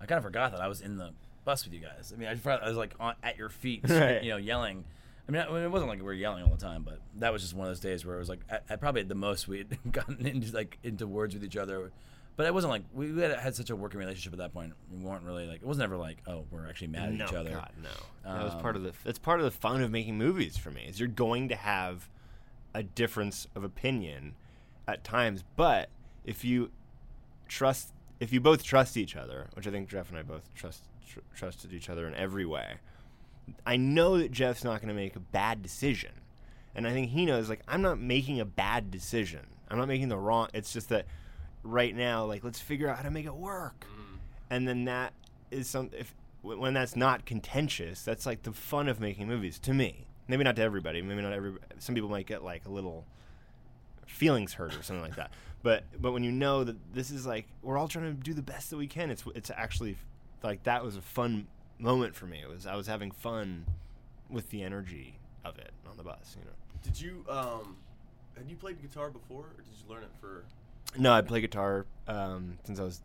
I 0.00 0.06
kind 0.06 0.18
of 0.18 0.24
forgot 0.24 0.52
that 0.52 0.60
I 0.60 0.66
was 0.66 0.80
in 0.80 0.96
the 0.96 1.12
bus 1.44 1.64
with 1.64 1.74
you 1.74 1.80
guys. 1.80 2.12
I 2.14 2.18
mean, 2.18 2.28
I, 2.28 2.50
I 2.50 2.68
was 2.68 2.76
like 2.76 2.94
on, 3.00 3.14
at 3.22 3.36
your 3.38 3.48
feet, 3.48 3.82
Right. 3.88 4.22
you 4.22 4.30
know, 4.30 4.36
yelling. 4.36 4.84
I 5.28 5.32
mean, 5.32 5.40
I- 5.42 5.64
it 5.64 5.70
wasn't 5.70 5.88
like 5.90 5.98
we 5.98 6.04
were 6.04 6.12
yelling 6.12 6.44
all 6.44 6.50
the 6.50 6.56
time, 6.62 6.82
but 6.82 7.00
that 7.16 7.32
was 7.32 7.42
just 7.42 7.54
one 7.54 7.66
of 7.66 7.70
those 7.70 7.80
days 7.80 8.04
where 8.04 8.16
it 8.16 8.18
was 8.18 8.28
like, 8.28 8.40
I, 8.50 8.58
at 8.68 8.80
probably 8.80 9.02
the 9.02 9.14
most 9.14 9.48
we 9.48 9.58
had 9.58 9.78
gotten 9.92 10.26
into 10.26 10.52
like 10.54 10.78
into 10.82 11.06
words 11.06 11.34
with 11.34 11.44
each 11.44 11.56
other, 11.56 11.90
but 12.36 12.46
it 12.46 12.52
wasn't 12.54 12.72
like 12.72 12.82
we, 12.92 13.16
had, 13.20 13.38
had 13.38 13.54
such 13.54 13.70
a 13.70 13.76
working 13.76 14.00
relationship 14.00 14.32
at 14.32 14.38
that 14.38 14.52
point. 14.52 14.72
We 14.90 14.98
weren't 14.98 15.24
really 15.24 15.46
like 15.46 15.56
it 15.62 15.66
wasn't 15.66 15.84
ever 15.84 15.96
like, 15.96 16.18
oh, 16.26 16.44
we're 16.50 16.68
actually 16.68 16.88
mad 16.88 17.08
at 17.10 17.14
no, 17.14 17.24
each 17.26 17.32
other. 17.34 17.50
God, 17.50 17.70
no. 17.82 17.90
that 18.34 18.44
was 18.44 18.54
Um, 18.54 18.60
part 18.60 18.76
of 18.76 18.82
the. 18.82 18.92
That's 19.04 19.18
part 19.18 19.38
of 19.40 19.44
the 19.44 19.50
fun 19.52 19.82
of 19.82 19.90
making 19.90 20.18
movies 20.18 20.56
for 20.56 20.70
me. 20.70 20.84
Is 20.88 20.98
you're 20.98 21.08
going 21.08 21.48
to 21.50 21.56
have 21.56 22.08
a 22.74 22.82
difference 22.82 23.46
of 23.54 23.62
opinion 23.64 24.34
at 24.88 25.04
times, 25.04 25.44
but 25.56 25.88
if 26.24 26.44
you 26.44 26.70
trust, 27.48 27.92
if 28.20 28.32
you 28.32 28.40
both 28.40 28.62
trust 28.64 28.96
each 28.96 29.16
other, 29.16 29.48
which 29.54 29.66
I 29.66 29.70
think 29.70 29.88
Jeff 29.88 30.08
and 30.10 30.18
I 30.18 30.22
both 30.22 30.52
trust 30.54 30.82
tr- 31.08 31.20
trusted 31.34 31.72
each 31.72 31.88
other 31.88 32.06
in 32.06 32.14
every 32.14 32.46
way, 32.46 32.76
I 33.66 33.76
know 33.76 34.18
that 34.18 34.32
Jeff's 34.32 34.64
not 34.64 34.80
going 34.80 34.88
to 34.88 34.94
make 34.94 35.16
a 35.16 35.20
bad 35.20 35.62
decision, 35.62 36.12
and 36.74 36.86
I 36.86 36.92
think 36.92 37.10
he 37.10 37.26
knows 37.26 37.48
like 37.48 37.62
I'm 37.68 37.82
not 37.82 37.98
making 37.98 38.40
a 38.40 38.44
bad 38.44 38.90
decision. 38.90 39.46
I'm 39.68 39.78
not 39.78 39.88
making 39.88 40.08
the 40.08 40.16
wrong. 40.16 40.48
It's 40.54 40.72
just 40.72 40.90
that 40.90 41.06
right 41.62 41.94
now, 41.94 42.24
like 42.24 42.44
let's 42.44 42.60
figure 42.60 42.88
out 42.88 42.96
how 42.96 43.02
to 43.02 43.10
make 43.10 43.26
it 43.26 43.34
work 43.34 43.86
mm-hmm. 43.90 44.16
and 44.50 44.68
then 44.68 44.84
that 44.84 45.14
is 45.50 45.68
some 45.68 45.90
if 45.96 46.14
when 46.42 46.74
that's 46.74 46.96
not 46.96 47.24
contentious 47.24 48.02
that's 48.02 48.26
like 48.26 48.42
the 48.42 48.52
fun 48.52 48.88
of 48.88 49.00
making 49.00 49.26
movies 49.26 49.58
to 49.58 49.72
me 49.72 50.06
maybe 50.28 50.44
not 50.44 50.56
to 50.56 50.62
everybody 50.62 51.00
maybe 51.00 51.22
not 51.22 51.32
every 51.32 51.52
some 51.78 51.94
people 51.94 52.10
might 52.10 52.26
get 52.26 52.44
like 52.44 52.66
a 52.66 52.70
little 52.70 53.06
feelings 54.06 54.52
hurt 54.52 54.76
or 54.76 54.82
something 54.82 55.02
like 55.02 55.16
that 55.16 55.30
but 55.62 55.84
but 56.00 56.12
when 56.12 56.22
you 56.24 56.32
know 56.32 56.64
that 56.64 56.76
this 56.92 57.10
is 57.10 57.24
like 57.24 57.46
we're 57.62 57.78
all 57.78 57.88
trying 57.88 58.04
to 58.04 58.22
do 58.22 58.34
the 58.34 58.42
best 58.42 58.70
that 58.70 58.76
we 58.76 58.86
can 58.86 59.10
it's 59.10 59.24
it's 59.34 59.50
actually 59.50 59.96
like 60.44 60.62
that 60.64 60.84
was 60.84 60.96
a 60.96 61.02
fun 61.02 61.46
moment 61.78 62.14
for 62.14 62.26
me 62.26 62.38
it 62.40 62.48
was 62.48 62.66
i 62.66 62.76
was 62.76 62.86
having 62.86 63.10
fun 63.10 63.64
with 64.30 64.48
the 64.50 64.62
energy 64.62 65.18
of 65.44 65.58
it 65.58 65.72
on 65.90 65.96
the 65.96 66.02
bus 66.04 66.36
you 66.38 66.44
know 66.44 66.50
Did 66.84 67.00
you 67.00 67.24
um 67.28 67.76
had 68.36 68.48
you 68.48 68.54
played 68.56 68.80
guitar 68.80 69.10
before 69.10 69.40
or 69.44 69.56
did 69.56 69.66
you 69.82 69.92
learn 69.92 70.02
it 70.04 70.10
for 70.20 70.44
no 70.96 71.12
i 71.12 71.20
play 71.22 71.40
guitar 71.40 71.86
um, 72.06 72.58
since 72.64 72.78
i 72.78 72.84
was 72.84 73.00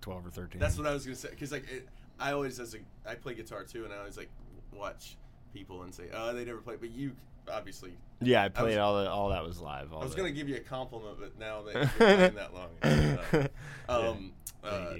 12 0.00 0.26
or 0.26 0.30
13 0.30 0.60
That's 0.60 0.78
what 0.78 0.86
I 0.86 0.92
was 0.94 1.04
gonna 1.04 1.16
say. 1.16 1.28
Cause 1.38 1.52
like 1.52 1.68
it, 1.70 1.86
I 2.20 2.32
always 2.32 2.58
as 2.60 2.74
a 2.74 2.78
I 3.08 3.14
play 3.16 3.34
guitar 3.34 3.64
too, 3.64 3.84
and 3.84 3.92
I 3.92 3.98
always 3.98 4.16
like 4.16 4.30
watch 4.72 5.16
people 5.52 5.82
and 5.82 5.92
say, 5.92 6.04
oh, 6.14 6.32
they 6.32 6.44
never 6.44 6.58
play. 6.58 6.76
But 6.80 6.92
you 6.92 7.12
obviously. 7.52 7.92
yeah 8.20 8.44
i 8.44 8.48
played 8.48 8.68
was- 8.68 8.78
all 8.78 9.02
the, 9.02 9.10
all 9.10 9.28
that 9.30 9.44
was 9.44 9.58
live 9.60 9.92
all 9.92 10.00
I 10.00 10.04
was 10.04 10.12
the- 10.14 10.18
gonna 10.18 10.30
give 10.32 10.48
you 10.48 10.54
a 10.56 10.60
compliment, 10.60 11.16
but 11.20 11.38
now 11.38 11.62
that 11.62 11.88
playing 11.96 12.34
that 12.36 12.54
long, 12.54 12.68
uh, 13.88 14.08
um, 14.10 14.32
Yeah. 14.62 14.70
uh, 14.70 14.94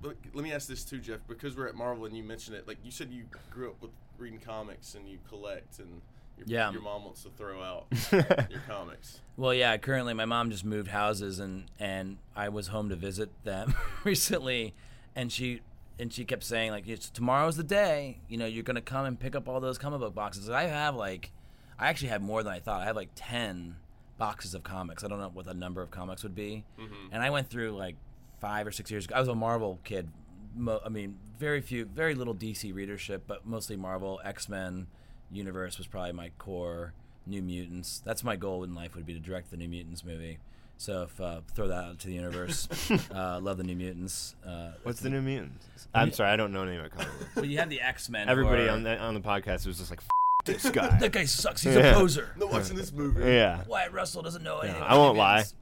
But 0.00 0.16
let 0.34 0.42
me 0.44 0.52
ask 0.52 0.68
this 0.68 0.84
too, 0.84 0.98
Jeff. 0.98 1.20
Because 1.28 1.56
we're 1.56 1.68
at 1.68 1.74
Marvel 1.74 2.04
and 2.04 2.16
you 2.16 2.22
mentioned 2.22 2.56
it, 2.56 2.66
like 2.68 2.78
you 2.84 2.90
said, 2.90 3.10
you 3.10 3.24
grew 3.50 3.70
up 3.70 3.82
with 3.82 3.90
reading 4.18 4.40
comics 4.40 4.94
and 4.94 5.08
you 5.08 5.18
collect, 5.28 5.78
and 5.78 6.00
your, 6.38 6.46
Yeah. 6.46 6.72
your 6.72 6.82
mom 6.82 7.04
wants 7.04 7.22
to 7.22 7.30
throw 7.30 7.62
out 7.62 7.86
your 8.50 8.60
comics. 8.68 9.20
Well, 9.36 9.54
yeah. 9.54 9.76
Currently, 9.76 10.14
my 10.14 10.24
mom 10.24 10.50
just 10.50 10.64
moved 10.64 10.88
houses, 10.88 11.38
and 11.38 11.64
and 11.78 12.18
I 12.34 12.48
was 12.48 12.68
home 12.68 12.88
to 12.90 12.96
visit 12.96 13.30
them 13.44 13.74
recently, 14.04 14.74
and 15.14 15.30
she 15.32 15.60
and 15.98 16.12
she 16.12 16.24
kept 16.24 16.44
saying 16.44 16.70
like, 16.72 16.86
it's, 16.88 17.08
"Tomorrow's 17.10 17.56
the 17.56 17.64
day. 17.64 18.20
You 18.28 18.36
know, 18.38 18.46
you're 18.46 18.62
gonna 18.62 18.80
come 18.82 19.06
and 19.06 19.18
pick 19.18 19.34
up 19.34 19.48
all 19.48 19.60
those 19.60 19.78
comic 19.78 20.00
book 20.00 20.14
boxes." 20.14 20.50
I 20.50 20.64
have 20.64 20.94
like, 20.94 21.32
I 21.78 21.88
actually 21.88 22.08
have 22.08 22.22
more 22.22 22.42
than 22.42 22.52
I 22.52 22.60
thought. 22.60 22.82
I 22.82 22.84
have 22.84 22.96
like 22.96 23.10
ten 23.14 23.76
boxes 24.18 24.54
of 24.54 24.62
comics. 24.62 25.04
I 25.04 25.08
don't 25.08 25.20
know 25.20 25.30
what 25.32 25.46
the 25.46 25.54
number 25.54 25.82
of 25.82 25.90
comics 25.90 26.22
would 26.22 26.34
be, 26.34 26.64
mm-hmm. 26.78 27.12
and 27.12 27.22
I 27.22 27.30
went 27.30 27.48
through 27.50 27.72
like 27.72 27.96
five 28.40 28.66
or 28.66 28.72
six 28.72 28.90
years. 28.90 29.04
Ago. 29.06 29.14
I 29.16 29.20
was 29.20 29.28
a 29.28 29.34
Marvel 29.34 29.80
kid. 29.84 30.08
Mo- 30.54 30.80
I 30.84 30.88
mean, 30.88 31.16
very 31.38 31.60
few, 31.60 31.84
very 31.84 32.14
little 32.14 32.34
DC 32.34 32.74
readership, 32.74 33.24
but 33.26 33.46
mostly 33.46 33.76
Marvel. 33.76 34.20
X 34.24 34.48
Men 34.48 34.86
universe 35.30 35.78
was 35.78 35.86
probably 35.86 36.12
my 36.12 36.30
core. 36.38 36.92
New 37.28 37.42
Mutants. 37.42 38.00
That's 38.04 38.22
my 38.22 38.36
goal 38.36 38.62
in 38.62 38.74
life 38.74 38.94
would 38.94 39.04
be 39.04 39.12
to 39.12 39.18
direct 39.18 39.50
the 39.50 39.56
New 39.56 39.68
Mutants 39.68 40.04
movie. 40.04 40.38
So 40.78 41.02
if 41.02 41.20
uh, 41.20 41.40
throw 41.54 41.66
that 41.68 41.74
out 41.84 41.98
to 42.00 42.06
the 42.06 42.12
universe, 42.14 42.68
uh, 43.12 43.40
love 43.42 43.56
the 43.56 43.64
New 43.64 43.74
Mutants. 43.74 44.36
Uh, 44.46 44.70
What's 44.84 45.00
the 45.00 45.10
New 45.10 45.20
Mutants? 45.22 45.66
I'm 45.92 46.12
sorry, 46.12 46.30
I 46.30 46.36
don't 46.36 46.52
know 46.52 46.62
any 46.62 46.76
of 46.76 46.84
it. 46.84 46.92
well, 47.34 47.44
you 47.44 47.58
have 47.58 47.68
the 47.68 47.80
X 47.80 48.08
Men. 48.08 48.28
Everybody 48.28 48.68
on 48.68 48.84
the 48.84 48.96
on 48.98 49.14
the 49.14 49.20
podcast 49.20 49.66
was 49.66 49.78
just 49.78 49.90
like, 49.90 50.00
this 50.44 50.70
guy. 50.70 50.96
that 51.00 51.10
guy 51.10 51.24
sucks. 51.24 51.62
He's 51.62 51.74
Yeah. 51.74 51.90
a 51.90 51.94
poser. 51.94 52.30
No, 52.38 52.46
watching 52.46 52.76
this 52.76 52.92
movie. 52.92 53.24
yeah. 53.24 53.62
Wyatt 53.66 53.90
Russell 53.92 54.22
doesn't 54.22 54.44
know 54.44 54.60
anything. 54.60 54.80
I 54.82 54.96
won't 54.96 55.16
lie. 55.18 55.38
Mutants. 55.38 55.54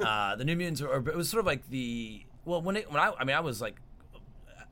Uh, 0.00 0.36
the 0.36 0.44
New 0.44 0.56
Mutants, 0.56 0.80
were, 0.80 0.96
it 0.96 1.16
was 1.16 1.28
sort 1.28 1.40
of 1.40 1.46
like 1.46 1.68
the 1.70 2.22
well 2.44 2.62
when 2.62 2.76
it 2.76 2.90
when 2.90 3.00
I 3.00 3.12
I 3.18 3.24
mean 3.24 3.36
I 3.36 3.40
was 3.40 3.60
like 3.60 3.76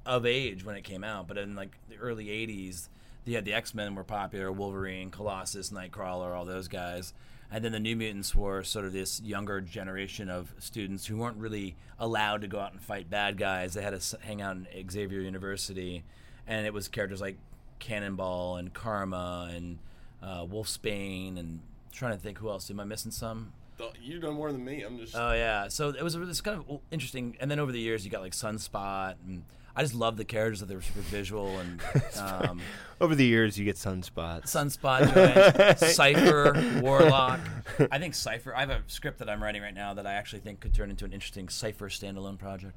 of 0.04 0.24
age 0.24 0.64
when 0.64 0.76
it 0.76 0.84
came 0.84 1.04
out, 1.04 1.28
but 1.28 1.38
in 1.38 1.54
like 1.54 1.76
the 1.88 1.96
early 1.96 2.26
'80s, 2.26 2.88
you 3.24 3.34
had 3.34 3.44
the 3.44 3.52
X 3.52 3.74
Men 3.74 3.94
were 3.94 4.04
popular, 4.04 4.52
Wolverine, 4.52 5.10
Colossus, 5.10 5.70
Nightcrawler, 5.70 6.34
all 6.34 6.44
those 6.44 6.68
guys, 6.68 7.12
and 7.50 7.64
then 7.64 7.72
the 7.72 7.80
New 7.80 7.96
Mutants 7.96 8.34
were 8.34 8.62
sort 8.62 8.84
of 8.84 8.92
this 8.92 9.20
younger 9.20 9.60
generation 9.60 10.28
of 10.28 10.54
students 10.58 11.06
who 11.06 11.16
weren't 11.16 11.38
really 11.38 11.76
allowed 11.98 12.42
to 12.42 12.48
go 12.48 12.60
out 12.60 12.72
and 12.72 12.80
fight 12.80 13.10
bad 13.10 13.36
guys. 13.36 13.74
They 13.74 13.82
had 13.82 14.00
to 14.00 14.18
hang 14.20 14.42
out 14.42 14.56
in 14.56 14.90
Xavier 14.90 15.20
University, 15.20 16.04
and 16.46 16.66
it 16.66 16.72
was 16.72 16.88
characters 16.88 17.20
like 17.20 17.36
Cannonball 17.78 18.56
and 18.56 18.72
Karma 18.72 19.50
and 19.54 19.78
uh, 20.22 20.44
Wolfsbane 20.44 21.38
and 21.38 21.60
trying 21.92 22.12
to 22.12 22.18
think 22.18 22.38
who 22.38 22.48
else. 22.48 22.70
Am 22.70 22.80
I 22.80 22.84
missing 22.84 23.10
some? 23.10 23.52
Th- 23.78 23.90
You 24.02 24.18
done 24.20 24.34
more 24.34 24.52
than 24.52 24.64
me. 24.64 24.82
I'm 24.82 24.98
just. 24.98 25.14
Oh 25.16 25.32
yeah, 25.32 25.68
so 25.68 25.90
it 25.90 26.02
was 26.02 26.14
a- 26.14 26.18
this 26.20 26.40
kind 26.40 26.62
of 26.68 26.80
interesting. 26.90 27.36
And 27.40 27.50
then 27.50 27.58
over 27.58 27.72
the 27.72 27.80
years, 27.80 28.04
you 28.04 28.10
got 28.10 28.22
like 28.22 28.32
Sunspot, 28.32 29.16
and 29.26 29.44
I 29.74 29.82
just 29.82 29.94
love 29.94 30.16
the 30.16 30.24
characters 30.24 30.60
that 30.60 30.66
they 30.66 30.74
were 30.74 30.80
super 30.82 31.00
visual 31.00 31.58
and 31.58 31.80
um, 32.18 32.60
Over 33.00 33.14
the 33.14 33.26
years, 33.26 33.58
you 33.58 33.64
get 33.66 33.76
Sunspot, 33.76 34.44
Sunspot, 34.44 35.12
joined, 35.12 35.78
Cipher, 35.94 36.80
Warlock. 36.82 37.40
I 37.90 37.98
think 37.98 38.14
Cipher. 38.14 38.54
I 38.56 38.60
have 38.60 38.70
a 38.70 38.82
script 38.86 39.18
that 39.18 39.28
I'm 39.28 39.42
writing 39.42 39.60
right 39.60 39.74
now 39.74 39.92
that 39.94 40.06
I 40.06 40.14
actually 40.14 40.40
think 40.40 40.60
could 40.60 40.72
turn 40.72 40.88
into 40.88 41.04
an 41.04 41.12
interesting 41.12 41.48
Cipher 41.50 41.88
standalone 41.90 42.38
project. 42.38 42.74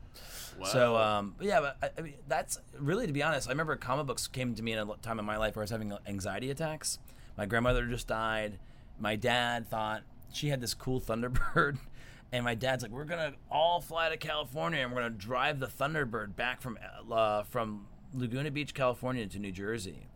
So, 0.66 0.96
Wow. 0.96 1.20
um, 1.20 1.36
but 1.38 1.48
yeah, 1.48 1.62
but 1.62 1.78
I, 1.82 1.90
I 1.98 2.02
mean, 2.02 2.16
that's 2.28 2.60
really 2.78 3.08
to 3.08 3.14
be 3.14 3.24
honest. 3.24 3.48
I 3.48 3.52
remember 3.52 3.78
comic 3.78 4.06
books 4.08 4.28
came 4.28 4.54
to 4.56 4.62
me 4.62 4.74
in 4.74 4.80
a 4.80 4.86
time 5.02 5.18
in 5.20 5.24
my 5.24 5.38
life 5.38 5.56
where 5.56 5.62
I 5.64 5.66
was 5.66 5.72
having 5.72 5.94
anxiety 6.06 6.52
attacks. 6.52 7.00
My 7.38 7.46
grandmother 7.46 7.86
just 7.88 8.08
died. 8.10 8.60
My 9.00 9.16
dad 9.16 9.70
thought 9.70 10.02
she 10.32 10.50
had 10.50 10.62
this 10.62 10.74
cool 10.74 11.00
Thunderbird, 11.00 11.78
and 12.32 12.44
my 12.44 12.56
dad's 12.56 12.84
like, 12.84 12.92
"We're 12.92 13.06
gonna 13.06 13.34
all 13.52 13.82
fly 13.82 14.10
to 14.10 14.18
California, 14.18 14.82
and 14.82 14.92
we're 14.92 15.02
gonna 15.02 15.10
drive 15.12 15.60
the 15.60 15.68
Thunderbird 15.68 16.36
back 16.36 16.62
from 16.62 16.78
uh, 17.12 17.44
from 17.44 17.88
Laguna 18.14 18.52
Beach, 18.52 18.74
California, 18.74 19.26
to 19.28 19.40
New 19.40 19.52
Jersey." 19.52 20.08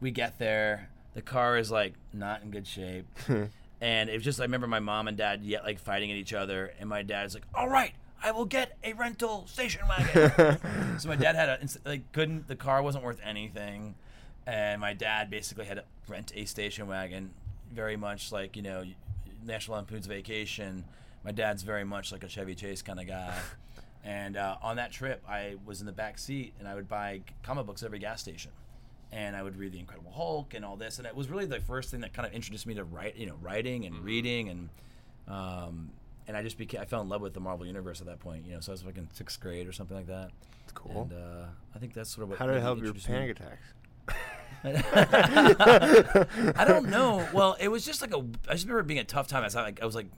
We 0.00 0.10
get 0.10 0.38
there, 0.38 0.88
the 1.14 1.22
car 1.22 1.58
is 1.58 1.70
like 1.70 1.94
not 2.12 2.42
in 2.42 2.50
good 2.50 2.66
shape. 2.66 3.06
And 3.80 4.10
it 4.10 4.14
was 4.14 4.22
just 4.22 4.40
I 4.40 4.44
remember 4.44 4.66
my 4.66 4.80
mom 4.80 5.08
and 5.08 5.16
dad 5.16 5.42
yet 5.42 5.64
like 5.64 5.78
fighting 5.78 6.10
at 6.10 6.16
each 6.16 6.34
other, 6.34 6.72
and 6.78 6.88
my 6.88 7.02
dad's 7.02 7.32
like, 7.34 7.44
"All 7.54 7.68
right, 7.68 7.94
I 8.22 8.30
will 8.30 8.44
get 8.44 8.76
a 8.84 8.92
rental 8.92 9.46
station 9.46 9.80
wagon." 9.88 10.58
so 10.98 11.08
my 11.08 11.16
dad 11.16 11.34
had 11.34 11.48
a 11.48 11.88
like 11.88 12.12
couldn't 12.12 12.46
the 12.46 12.56
car 12.56 12.82
wasn't 12.82 13.04
worth 13.04 13.20
anything, 13.24 13.94
and 14.46 14.82
my 14.82 14.92
dad 14.92 15.30
basically 15.30 15.64
had 15.64 15.78
to 15.78 15.84
rent 16.08 16.30
a 16.34 16.44
station 16.44 16.88
wagon, 16.88 17.30
very 17.72 17.96
much 17.96 18.32
like 18.32 18.54
you 18.54 18.62
know 18.62 18.84
National 19.44 19.76
Lampoon's 19.76 20.06
Vacation. 20.06 20.84
My 21.24 21.32
dad's 21.32 21.62
very 21.62 21.84
much 21.84 22.12
like 22.12 22.24
a 22.24 22.28
Chevy 22.28 22.54
Chase 22.54 22.82
kind 22.82 23.00
of 23.00 23.06
guy. 23.06 23.34
And 24.02 24.38
uh, 24.38 24.56
on 24.62 24.76
that 24.76 24.92
trip, 24.92 25.22
I 25.28 25.56
was 25.66 25.80
in 25.80 25.86
the 25.86 25.92
back 25.92 26.16
seat, 26.16 26.54
and 26.58 26.66
I 26.66 26.74
would 26.74 26.88
buy 26.88 27.20
comic 27.42 27.66
books 27.66 27.82
at 27.82 27.86
every 27.86 27.98
gas 27.98 28.22
station 28.22 28.50
and 29.12 29.34
I 29.34 29.42
would 29.42 29.56
read 29.56 29.72
the 29.72 29.78
Incredible 29.78 30.12
Hulk 30.12 30.54
and 30.54 30.64
all 30.64 30.76
this, 30.76 30.98
and 30.98 31.06
it 31.06 31.14
was 31.14 31.28
really 31.28 31.46
the 31.46 31.60
first 31.60 31.90
thing 31.90 32.00
that 32.00 32.12
kind 32.12 32.26
of 32.26 32.32
introduced 32.32 32.66
me 32.66 32.74
to 32.74 32.84
write, 32.84 33.16
you 33.16 33.26
know, 33.26 33.36
writing 33.40 33.84
and 33.84 34.04
reading, 34.04 34.48
and 34.48 34.68
um, 35.28 35.90
and 36.28 36.36
I 36.36 36.42
just 36.42 36.58
became 36.58 36.80
I 36.80 36.84
fell 36.84 37.00
in 37.00 37.08
love 37.08 37.20
with 37.20 37.34
the 37.34 37.40
Marvel 37.40 37.66
universe 37.66 38.00
at 38.00 38.06
that 38.06 38.20
point, 38.20 38.46
you 38.46 38.52
know. 38.52 38.60
So 38.60 38.72
I 38.72 38.74
was 38.74 38.84
like 38.84 38.98
in 38.98 39.08
sixth 39.12 39.40
grade 39.40 39.66
or 39.66 39.72
something 39.72 39.96
like 39.96 40.06
that. 40.06 40.30
Cool. 40.74 41.02
And 41.02 41.12
uh, 41.12 41.46
I 41.74 41.78
think 41.78 41.94
that's 41.94 42.10
sort 42.10 42.24
of 42.24 42.30
what 42.30 42.38
How 42.38 42.46
did 42.46 42.56
it 42.56 42.60
help 42.60 42.78
your 42.78 42.86
introduced 42.86 43.08
me. 43.08 43.14
panic 43.16 43.30
attacks? 43.32 43.72
I 46.56 46.64
don't 46.66 46.88
know. 46.90 47.26
Well, 47.32 47.56
it 47.58 47.68
was 47.68 47.84
just 47.84 48.02
like 48.02 48.14
a. 48.14 48.18
I 48.48 48.52
just 48.52 48.64
remember 48.64 48.82
being 48.82 49.00
a 49.00 49.04
tough 49.04 49.26
time. 49.28 49.42
I 49.42 49.46
was 49.46 49.54
like, 49.54 49.82
I 49.82 49.86
was 49.86 49.94
like, 49.94 50.08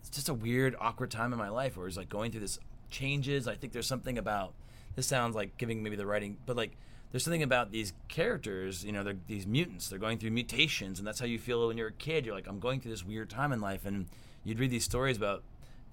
it's 0.00 0.10
just 0.10 0.28
a 0.28 0.34
weird, 0.34 0.76
awkward 0.80 1.10
time 1.10 1.32
in 1.32 1.38
my 1.38 1.48
life 1.48 1.76
where 1.76 1.86
it 1.86 1.88
was 1.88 1.96
like 1.96 2.08
going 2.08 2.30
through 2.30 2.40
this 2.40 2.58
changes. 2.90 3.48
I 3.48 3.54
think 3.54 3.72
there's 3.72 3.86
something 3.86 4.18
about. 4.18 4.52
This 4.96 5.06
sounds 5.06 5.36
like 5.36 5.56
giving 5.58 5.82
maybe 5.82 5.96
the 5.96 6.06
writing, 6.06 6.38
but 6.44 6.56
like 6.56 6.76
there's 7.12 7.24
something 7.24 7.42
about 7.42 7.70
these 7.70 7.92
characters. 8.08 8.84
You 8.84 8.92
know, 8.92 9.02
they're 9.04 9.16
these 9.26 9.46
mutants. 9.46 9.88
They're 9.88 9.98
going 9.98 10.18
through 10.18 10.30
mutations, 10.30 10.98
and 10.98 11.06
that's 11.06 11.20
how 11.20 11.26
you 11.26 11.38
feel 11.38 11.66
when 11.68 11.78
you're 11.78 11.88
a 11.88 11.92
kid. 11.92 12.26
You're 12.26 12.34
like, 12.34 12.46
I'm 12.46 12.58
going 12.58 12.80
through 12.80 12.90
this 12.90 13.04
weird 13.04 13.30
time 13.30 13.52
in 13.52 13.60
life, 13.60 13.86
and 13.86 14.06
you'd 14.44 14.58
read 14.58 14.70
these 14.70 14.84
stories 14.84 15.16
about 15.16 15.42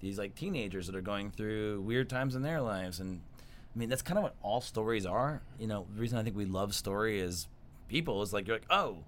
these 0.00 0.18
like 0.18 0.34
teenagers 0.34 0.86
that 0.86 0.96
are 0.96 1.00
going 1.00 1.30
through 1.30 1.80
weird 1.80 2.10
times 2.10 2.34
in 2.34 2.42
their 2.42 2.60
lives, 2.60 3.00
and 3.00 3.20
I 3.74 3.78
mean 3.78 3.88
that's 3.88 4.02
kind 4.02 4.18
of 4.18 4.24
what 4.24 4.34
all 4.42 4.60
stories 4.60 5.06
are. 5.06 5.40
You 5.58 5.66
know, 5.66 5.86
the 5.94 6.00
reason 6.00 6.18
I 6.18 6.22
think 6.22 6.36
we 6.36 6.44
love 6.44 6.74
story 6.74 7.20
is 7.20 7.48
people 7.88 8.22
is 8.22 8.32
like 8.32 8.46
you're 8.46 8.56
like, 8.56 8.66
oh, 8.70 8.98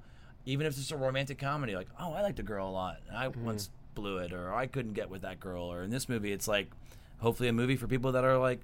even 0.47 0.67
if 0.67 0.79
it's 0.79 0.91
a 0.91 0.97
romantic 0.97 1.39
comedy, 1.39 1.77
like, 1.77 1.89
oh, 2.01 2.13
I 2.13 2.23
liked 2.23 2.37
the 2.37 2.43
girl 2.43 2.69
a 2.69 2.71
lot. 2.71 2.99
and 3.09 3.17
I 3.17 3.29
once 3.29 3.71
blew 3.95 4.19
it, 4.19 4.33
or 4.33 4.55
I 4.55 4.67
couldn't 4.67 4.95
get 4.95 5.11
with 5.11 5.23
that 5.23 5.41
girl. 5.41 5.65
Or 5.65 5.83
in 5.83 5.91
this 5.91 6.09
movie, 6.09 6.33
it's 6.33 6.49
like, 6.49 6.71
hopefully, 7.19 7.49
a 7.49 7.53
movie 7.53 7.77
for 7.77 7.87
people 7.87 8.13
that 8.13 8.25
are 8.25 8.39
like, 8.39 8.61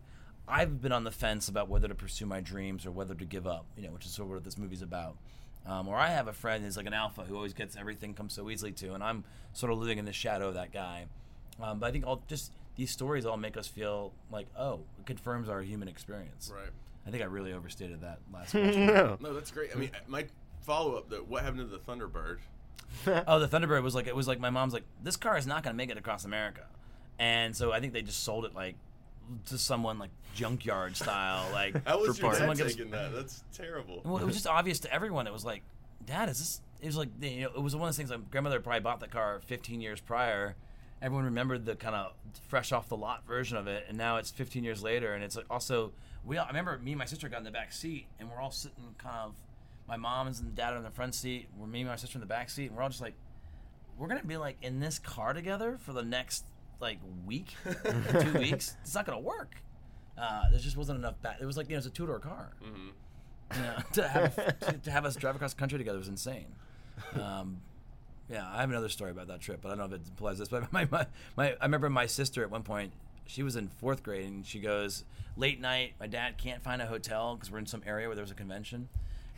I've 0.46 0.80
been 0.80 0.92
on 0.92 1.04
the 1.04 1.10
fence 1.10 1.48
about 1.48 1.68
whether 1.68 1.88
to 1.88 1.94
pursue 1.94 2.26
my 2.26 2.40
dreams 2.40 2.86
or 2.86 2.90
whether 2.90 3.14
to 3.14 3.24
give 3.24 3.46
up. 3.46 3.66
You 3.76 3.84
know, 3.84 3.90
which 3.90 4.06
is 4.06 4.12
sort 4.12 4.28
of 4.28 4.34
what 4.34 4.44
this 4.44 4.58
movie's 4.58 4.82
about. 4.82 5.16
Um, 5.66 5.88
or 5.88 5.96
I 5.96 6.08
have 6.08 6.28
a 6.28 6.32
friend 6.32 6.62
who's 6.62 6.76
like 6.76 6.86
an 6.86 6.92
alpha 6.92 7.22
who 7.22 7.36
always 7.36 7.54
gets 7.54 7.76
everything 7.76 8.12
comes 8.14 8.34
so 8.34 8.50
easily 8.50 8.72
to, 8.72 8.94
and 8.94 9.02
I'm 9.02 9.24
sort 9.52 9.72
of 9.72 9.78
living 9.78 9.98
in 9.98 10.04
the 10.04 10.12
shadow 10.12 10.48
of 10.48 10.54
that 10.54 10.72
guy. 10.72 11.06
Um, 11.62 11.78
but 11.78 11.86
I 11.86 11.90
think 11.90 12.06
all 12.06 12.22
just 12.28 12.52
these 12.76 12.90
stories 12.90 13.24
all 13.24 13.36
make 13.36 13.56
us 13.56 13.66
feel 13.66 14.12
like, 14.30 14.46
oh, 14.58 14.80
it 14.98 15.06
confirms 15.06 15.48
our 15.48 15.62
human 15.62 15.88
experience. 15.88 16.52
Right. 16.54 16.70
I 17.06 17.10
think 17.10 17.22
I 17.22 17.26
really 17.26 17.52
overstated 17.52 18.00
that 18.02 18.18
last 18.32 18.50
question. 18.52 18.86
no. 18.86 19.16
No, 19.20 19.34
that's 19.34 19.50
great. 19.50 19.70
I 19.74 19.78
mean, 19.78 19.90
uh, 19.94 19.98
my 20.06 20.26
follow 20.62 20.96
up. 20.96 21.10
That 21.10 21.28
what 21.28 21.42
happened 21.42 21.60
to 21.60 21.66
the 21.66 21.78
Thunderbird? 21.78 22.38
oh, 23.26 23.38
the 23.38 23.48
Thunderbird 23.48 23.82
was 23.82 23.94
like 23.94 24.06
it 24.06 24.16
was 24.16 24.28
like 24.28 24.40
my 24.40 24.50
mom's 24.50 24.72
like 24.72 24.84
this 25.02 25.16
car 25.16 25.36
is 25.36 25.46
not 25.46 25.62
going 25.62 25.74
to 25.74 25.76
make 25.76 25.90
it 25.90 25.98
across 25.98 26.24
America, 26.24 26.66
and 27.18 27.54
so 27.56 27.72
I 27.72 27.80
think 27.80 27.92
they 27.92 28.02
just 28.02 28.22
sold 28.22 28.44
it 28.44 28.54
like 28.54 28.76
to 29.46 29.58
someone 29.58 29.98
like 29.98 30.10
junkyard 30.34 30.96
style, 30.96 31.50
like 31.52 31.74
How 31.86 31.98
was 31.98 32.16
For 32.16 32.22
your 32.22 32.30
parts. 32.32 32.38
dad 32.38 32.56
Someone 32.56 32.56
taking 32.56 32.90
that? 32.90 33.12
That's 33.14 33.42
terrible. 33.52 34.02
Well, 34.04 34.18
it 34.18 34.24
was 34.24 34.34
just 34.34 34.46
obvious 34.46 34.80
to 34.80 34.92
everyone. 34.92 35.26
It 35.26 35.32
was 35.32 35.44
like, 35.44 35.62
Dad, 36.04 36.28
is 36.28 36.38
this? 36.38 36.60
It 36.80 36.86
was 36.86 36.96
like, 36.96 37.08
you 37.20 37.42
know, 37.42 37.50
it 37.56 37.62
was 37.62 37.74
one 37.74 37.88
of 37.88 37.88
those 37.88 37.96
things. 37.96 38.10
Like, 38.10 38.30
grandmother 38.30 38.60
probably 38.60 38.80
bought 38.80 39.00
the 39.00 39.08
car 39.08 39.40
15 39.46 39.80
years 39.80 40.00
prior. 40.00 40.56
Everyone 41.02 41.24
remembered 41.26 41.66
the 41.66 41.76
kind 41.76 41.94
of 41.94 42.12
fresh 42.48 42.72
off 42.72 42.88
the 42.88 42.96
lot 42.96 43.26
version 43.26 43.56
of 43.58 43.66
it, 43.66 43.84
and 43.88 43.98
now 43.98 44.16
it's 44.16 44.30
15 44.30 44.64
years 44.64 44.82
later, 44.82 45.12
and 45.12 45.22
it's 45.22 45.36
like 45.36 45.46
also 45.50 45.92
we. 46.24 46.38
All, 46.38 46.44
I 46.44 46.48
remember 46.48 46.78
me 46.78 46.92
and 46.92 46.98
my 46.98 47.04
sister 47.04 47.28
got 47.28 47.38
in 47.38 47.44
the 47.44 47.50
back 47.50 47.72
seat, 47.72 48.06
and 48.18 48.30
we're 48.30 48.40
all 48.40 48.50
sitting 48.50 48.94
kind 48.98 49.16
of. 49.16 49.34
My 49.86 49.96
mom's 49.98 50.40
and 50.40 50.54
dad 50.54 50.72
are 50.72 50.78
in 50.78 50.82
the 50.82 50.90
front 50.90 51.14
seat. 51.14 51.48
We're 51.58 51.66
me 51.66 51.80
and 51.80 51.90
my 51.90 51.96
sister 51.96 52.16
in 52.16 52.20
the 52.20 52.26
back 52.26 52.48
seat, 52.48 52.68
and 52.68 52.76
we're 52.76 52.82
all 52.82 52.88
just 52.88 53.02
like, 53.02 53.12
we're 53.98 54.08
gonna 54.08 54.24
be 54.24 54.38
like 54.38 54.56
in 54.62 54.80
this 54.80 54.98
car 54.98 55.34
together 55.34 55.76
for 55.78 55.92
the 55.92 56.02
next 56.02 56.44
like 56.80 56.98
week, 57.26 57.54
two 58.20 58.32
weeks. 58.38 58.76
It's 58.82 58.94
not 58.94 59.04
gonna 59.04 59.18
work. 59.20 59.56
Uh, 60.16 60.48
there 60.50 60.58
just 60.60 60.76
wasn't 60.78 60.98
enough. 60.98 61.16
Ba- 61.20 61.36
it 61.40 61.44
was 61.44 61.56
like 61.58 61.68
you 61.68 61.72
know, 61.74 61.78
it's 61.78 61.86
a 61.86 61.90
two 61.90 62.06
door 62.06 62.18
car. 62.18 62.52
hmm 62.62 62.88
You 63.54 63.62
know, 63.62 63.76
to 63.92 64.08
have 64.08 64.58
to, 64.60 64.72
to 64.84 64.90
have 64.90 65.04
us 65.04 65.16
drive 65.16 65.34
across 65.36 65.52
the 65.52 65.58
country 65.60 65.76
together 65.76 65.98
was 65.98 66.08
insane. 66.08 66.46
Um, 67.20 67.60
yeah, 68.30 68.46
I 68.50 68.60
have 68.60 68.70
another 68.70 68.88
story 68.88 69.10
about 69.10 69.28
that 69.28 69.40
trip, 69.40 69.60
but 69.62 69.68
I 69.68 69.74
don't 69.76 69.90
know 69.90 69.96
if 69.96 70.00
it 70.00 70.08
applies 70.16 70.38
this. 70.38 70.48
But 70.48 70.72
my, 70.72 70.86
my, 70.90 71.06
my, 71.36 71.54
I 71.60 71.64
remember 71.64 71.90
my 71.90 72.06
sister 72.06 72.42
at 72.42 72.50
one 72.50 72.62
point. 72.62 72.92
She 73.26 73.42
was 73.42 73.56
in 73.56 73.68
fourth 73.68 74.02
grade, 74.02 74.26
and 74.26 74.46
she 74.46 74.60
goes 74.60 75.04
late 75.36 75.60
night. 75.60 75.94
My 75.98 76.06
dad 76.06 76.36
can't 76.36 76.62
find 76.62 76.82
a 76.82 76.86
hotel 76.86 77.34
because 77.36 77.50
we're 77.50 77.58
in 77.58 77.66
some 77.66 77.82
area 77.86 78.06
where 78.06 78.14
there 78.14 78.22
was 78.22 78.30
a 78.30 78.34
convention, 78.34 78.88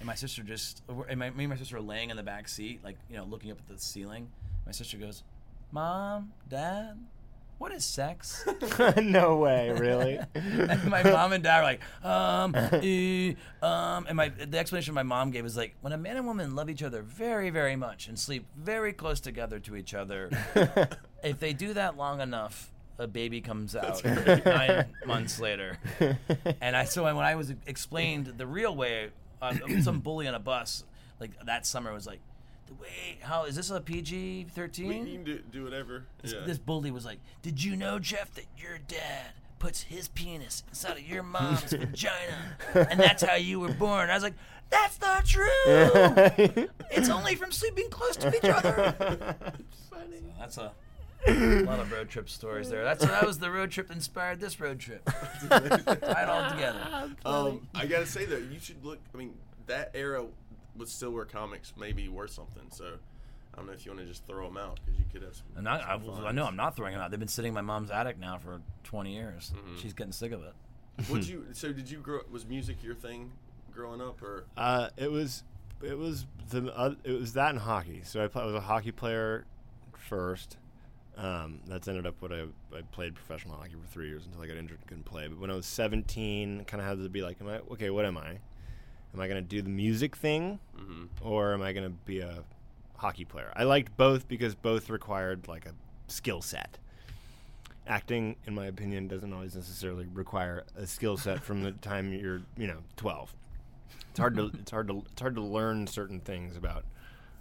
and 0.01 0.07
my 0.07 0.15
sister 0.17 0.43
just, 0.43 0.83
and 1.09 1.19
my, 1.21 1.31
me 1.31 1.45
and 1.45 1.51
my 1.51 1.57
sister 1.57 1.77
are 1.77 1.81
laying 1.81 2.11
in 2.11 2.17
the 2.17 2.23
back 2.23 2.49
seat, 2.49 2.81
like 2.83 2.97
you 3.09 3.17
know, 3.17 3.25
looking 3.25 3.51
up 3.51 3.59
at 3.59 3.69
the 3.69 3.81
ceiling. 3.81 4.29
My 4.67 4.73
sister 4.73 4.97
goes, 4.97 5.23
"Mom, 5.71 6.33
Dad, 6.49 6.99
what 7.59 7.73
is 7.73 7.85
sex?" 7.85 8.45
no 8.97 9.39
way, 9.39 9.71
really. 9.71 10.19
and 10.35 10.85
my 10.85 11.03
mom 11.03 11.33
and 11.33 11.43
dad 11.43 11.59
were 11.59 11.65
like, 11.65 11.81
um, 12.05 12.55
eh, 12.83 13.35
um, 13.63 14.07
and 14.07 14.17
my 14.17 14.29
the 14.29 14.59
explanation 14.59 14.95
my 14.95 15.03
mom 15.03 15.31
gave 15.31 15.45
is 15.45 15.57
like, 15.57 15.75
when 15.81 15.93
a 15.93 15.99
man 15.99 16.17
and 16.17 16.27
woman 16.27 16.55
love 16.55 16.71
each 16.71 16.83
other 16.83 17.03
very, 17.03 17.51
very 17.51 17.77
much 17.77 18.09
and 18.09 18.19
sleep 18.19 18.47
very 18.57 18.93
close 18.93 19.21
together 19.21 19.59
to 19.61 19.77
each 19.77 19.95
other, 19.95 20.31
if 21.23 21.41
they 21.41 21.53
do 21.53 21.75
that 21.75 21.97
long 21.97 22.21
enough, 22.21 22.73
a 22.99 23.07
baby 23.07 23.41
comes 23.41 23.77
out 23.77 24.05
nine 24.05 24.87
months 25.07 25.39
later. 25.41 25.79
And 26.61 26.77
I 26.77 26.85
so 26.85 27.05
when 27.05 27.17
I 27.17 27.35
was 27.35 27.53
explained 27.67 28.35
the 28.37 28.47
real 28.47 28.75
way, 28.75 29.11
um, 29.43 29.83
some 29.83 30.01
bully 30.01 30.27
on 30.27 30.35
a 30.35 30.41
bus 30.41 30.85
like 31.21 31.31
that 31.45 31.67
summer 31.67 31.93
was 31.93 32.07
like, 32.07 32.21
the 32.67 32.75
way 32.75 33.19
how 33.23 33.45
is 33.45 33.57
this 33.57 33.71
a 33.71 33.81
PG 33.81 34.45
We, 34.45 34.51
thirteen? 34.51 35.07
you 35.07 35.15
can 35.15 35.25
do, 35.25 35.41
do 35.51 35.65
whatever. 35.65 36.05
This, 36.23 36.33
yeah. 36.33 36.41
this 36.45 36.59
bully 36.59 36.91
was 36.91 37.05
like, 37.05 37.19
"Did 37.43 37.63
you 37.63 37.77
know, 37.77 37.99
Jeff, 37.99 38.33
that 38.35 38.47
your 38.57 38.79
dad 38.79 39.33
puts 39.59 39.83
his 39.83 40.09
penis 40.09 40.63
inside 40.69 40.99
of 40.99 41.09
your 41.09 41.23
mom's 41.23 41.63
vagina, 41.73 42.57
and 42.75 43.01
that's 43.01 43.23
how 43.23 43.35
you 43.35 43.61
were 43.61 43.73
born?" 43.73 44.11
I 44.11 44.15
was 44.15 44.23
like, 44.23 44.35
"That's 44.71 45.01
not 45.01 45.25
true. 45.25 45.47
it's 46.91 47.09
only 47.09 47.35
from 47.35 47.53
sleeping 47.53 47.89
close 47.91 48.17
to 48.17 48.35
each 48.37 48.45
other." 48.45 49.37
funny. 49.91 50.23
That's 50.39 50.59
a, 50.59 50.73
lot 51.65 51.81
of 51.81 51.91
road 51.91 52.09
trip 52.09 52.29
stories 52.29 52.69
there. 52.69 52.85
That's 52.85 53.05
that 53.05 53.27
was 53.27 53.39
the 53.39 53.51
road 53.51 53.71
trip 53.71 53.89
that 53.89 53.95
inspired 53.95 54.41
this 54.41 54.61
road 54.61 54.79
trip. 54.79 55.05
Tie 55.05 56.23
it 56.23 56.29
all 56.29 56.51
together. 56.51 57.11
Um, 57.25 57.69
I 57.75 57.87
gotta 57.87 58.07
say 58.07 58.25
though, 58.25 58.37
you 58.37 58.61
should 58.61 58.85
look. 58.85 58.99
I 59.15 59.19
mean, 59.19 59.35
that 59.67 59.91
era 59.95 60.25
was 60.79 60.91
still 60.91 61.11
where 61.11 61.25
comics 61.25 61.73
may 61.77 61.93
be 61.93 62.09
worth 62.09 62.31
something. 62.31 62.65
So 62.71 62.85
I 63.55 63.57
don't 63.57 63.67
know 63.67 63.73
if 63.73 63.85
you 63.87 63.93
want 63.93 64.03
to 64.03 64.07
just 64.07 64.27
throw 64.27 64.47
them 64.47 64.57
out 64.57 64.79
because 64.85 64.99
you 64.99 65.05
could 65.13 65.23
have 65.23 65.35
some. 65.35 65.47
And 65.55 65.65
not, 65.65 65.81
I, 65.83 65.99
some 65.99 66.11
I 66.11 66.17
finds. 66.23 66.35
know 66.35 66.45
I'm 66.47 66.57
not 66.57 66.77
throwing 66.77 66.93
them 66.93 67.01
out. 67.03 67.11
They've 67.11 67.21
been 67.21 67.29
sitting 67.29 67.51
in 67.51 67.55
my 67.55 67.61
mom's 67.63 67.91
attic 67.91 68.19
now 68.19 68.39
for 68.39 68.61
20 68.85 69.15
years. 69.15 69.53
She's 69.81 69.93
getting 69.95 70.13
sick 70.13 70.33
of 70.33 70.43
it. 70.43 70.55
Would 71.11 71.27
you? 71.29 71.47
So 71.53 71.73
did 71.73 71.91
you 71.91 71.99
grow? 71.99 72.21
Was 72.31 72.47
music 72.47 72.83
your 72.83 72.95
thing 72.95 73.33
growing 73.73 74.01
up, 74.01 74.23
or 74.23 74.45
Uh, 74.57 74.89
it 74.97 75.11
was 75.11 75.43
it 75.83 75.97
was 75.99 76.25
the 76.51 76.75
uh, 76.75 76.95
it 77.05 77.13
was 77.13 77.35
that 77.35 77.51
and 77.51 77.59
hockey. 77.59 78.01
So 78.03 78.25
I, 78.25 78.29
play, 78.29 78.43
I 78.43 78.47
was 78.47 78.55
a 78.55 78.61
hockey 78.61 78.93
player 78.93 79.45
first. 79.95 80.57
Um, 81.19 81.61
that's 81.67 81.89
ended 81.89 82.07
up 82.07 82.15
what 82.21 82.33
I 82.33 82.43
I 82.75 82.83
played 82.93 83.15
professional 83.15 83.57
hockey 83.57 83.73
for 83.73 83.87
three 83.91 84.09
years 84.09 84.25
until 84.27 84.41
I 84.43 84.47
got 84.47 84.57
injured 84.57 84.79
and 84.81 84.87
couldn't 84.89 85.05
play. 85.05 85.29
But 85.29 85.39
when 85.39 85.51
I 85.51 85.55
was 85.55 85.67
17, 85.67 86.65
kind 86.67 86.81
of 86.83 86.87
had 86.89 87.03
to 87.03 87.09
be 87.09 87.23
like, 87.23 87.41
am 87.41 87.49
I 87.49 87.59
okay? 87.73 87.91
What 87.91 88.05
am 88.07 88.17
I? 88.19 88.39
Am 89.17 89.23
I 89.23 89.29
gonna 89.29 89.41
do 89.41 89.63
the 89.63 89.71
music 89.71 90.15
thing, 90.15 90.59
Mhm. 90.79 91.09
or 91.23 91.55
am 91.55 91.63
I 91.63 91.73
gonna 91.73 91.89
be 91.89 92.21
a 92.21 92.45
hockey 92.97 93.25
player? 93.25 93.51
I 93.57 93.65
liked 93.65 93.97
both 93.97 94.29
because 94.29 94.55
both 94.55 94.91
required 94.91 95.49
like 95.49 95.65
a 95.65 95.73
skill 96.07 96.43
set. 96.43 96.77
Acting, 97.87 98.37
in 98.47 98.55
my 98.55 98.67
opinion, 98.67 99.09
doesn't 99.09 99.33
always 99.33 99.55
necessarily 99.57 100.07
require 100.13 100.65
a 100.75 100.87
skill 100.87 101.17
set 101.17 101.43
from 101.43 101.63
the 101.63 101.73
time 101.81 102.13
you're, 102.13 102.43
you 102.59 102.67
know, 102.67 102.83
12 102.97 103.35
it's 104.11 104.19
hard 104.19 104.37
to 104.37 104.47
it's 104.61 104.71
hard 104.71 104.89
to 104.89 105.03
it's 105.11 105.21
hard 105.23 105.35
to 105.37 105.41
learn 105.43 105.87
certain 105.87 106.21
things 106.21 106.55
about 106.57 106.85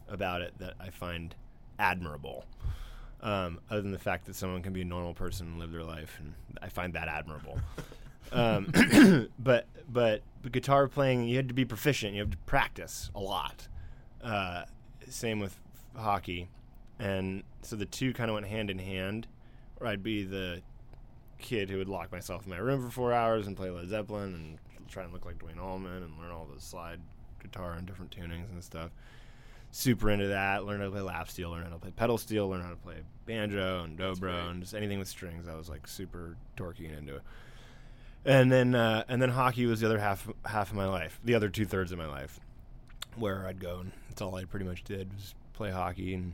about 0.07 0.41
it 0.41 0.53
that 0.59 0.75
I 0.79 0.91
find 0.91 1.35
admirable. 1.77 2.45
Um, 3.21 3.59
other 3.69 3.81
than 3.81 3.91
the 3.91 3.99
fact 3.99 4.25
that 4.27 4.35
someone 4.35 4.61
can 4.61 4.71
be 4.71 4.81
a 4.81 4.85
normal 4.85 5.13
person 5.13 5.47
and 5.47 5.59
live 5.59 5.71
their 5.73 5.83
life, 5.83 6.19
and 6.19 6.35
I 6.61 6.69
find 6.69 6.93
that 6.93 7.09
admirable. 7.09 7.59
um, 8.31 8.71
but 9.39 9.67
but 9.87 10.21
guitar 10.51 10.87
playing, 10.87 11.27
you 11.27 11.35
had 11.37 11.47
to 11.47 11.53
be 11.53 11.65
proficient. 11.65 12.13
You 12.13 12.21
have 12.21 12.31
to 12.31 12.37
practice 12.37 13.09
a 13.15 13.19
lot. 13.19 13.67
Uh, 14.23 14.63
same 15.09 15.39
with 15.39 15.57
hockey, 15.95 16.49
and 16.99 17.43
so 17.61 17.75
the 17.75 17.85
two 17.85 18.13
kind 18.13 18.29
of 18.29 18.35
went 18.35 18.47
hand 18.47 18.69
in 18.69 18.79
hand. 18.79 19.27
Where 19.77 19.89
I'd 19.89 20.03
be 20.03 20.23
the 20.23 20.61
kid 21.37 21.69
who 21.69 21.77
would 21.77 21.89
lock 21.89 22.11
myself 22.11 22.45
in 22.45 22.49
my 22.49 22.57
room 22.57 22.81
for 22.81 22.89
four 22.89 23.13
hours 23.13 23.47
and 23.47 23.57
play 23.57 23.69
Led 23.69 23.89
Zeppelin 23.89 24.33
and 24.33 24.57
try 24.89 25.03
and 25.03 25.11
look 25.11 25.25
like 25.25 25.37
Duane 25.37 25.59
Allman 25.59 26.03
and 26.03 26.17
learn 26.17 26.31
all 26.31 26.47
the 26.53 26.61
slide 26.61 26.99
guitar 27.41 27.73
and 27.73 27.85
different 27.85 28.11
tunings 28.11 28.49
and 28.51 28.63
stuff. 28.63 28.91
Super 29.71 30.09
into 30.09 30.27
that. 30.27 30.65
Learn 30.65 30.79
how 30.79 30.85
to 30.85 30.91
play 30.91 31.01
lap 31.01 31.29
steel, 31.29 31.49
learn 31.49 31.63
how 31.63 31.69
to 31.69 31.77
play 31.77 31.91
pedal 31.91 32.17
steel, 32.17 32.47
learn 32.47 32.61
how 32.61 32.69
to 32.69 32.75
play 32.77 32.95
banjo 33.25 33.83
and 33.83 33.97
dobro 33.99 34.49
and 34.49 34.61
just 34.61 34.73
anything 34.73 34.99
with 34.99 35.07
strings. 35.07 35.47
I 35.47 35.55
was 35.55 35.69
like 35.69 35.87
super 35.87 36.37
dorky 36.55 36.87
and 36.87 36.99
into 36.99 37.17
it. 37.17 37.21
And 38.25 38.51
then 38.51 38.73
uh, 38.73 39.03
and 39.07 39.21
then 39.21 39.29
hockey 39.29 39.65
was 39.65 39.81
the 39.81 39.85
other 39.85 39.99
half 39.99 40.27
half 40.45 40.71
of 40.71 40.75
my 40.75 40.87
life, 40.87 41.19
the 41.23 41.35
other 41.35 41.49
two 41.49 41.65
thirds 41.65 41.91
of 41.91 41.97
my 41.97 42.07
life, 42.07 42.39
where 43.15 43.45
I'd 43.45 43.59
go 43.59 43.79
and 43.79 43.91
that's 44.09 44.21
all 44.21 44.35
I 44.35 44.45
pretty 44.45 44.65
much 44.65 44.83
did 44.83 45.13
was 45.13 45.35
play 45.53 45.71
hockey 45.71 46.13
and 46.15 46.33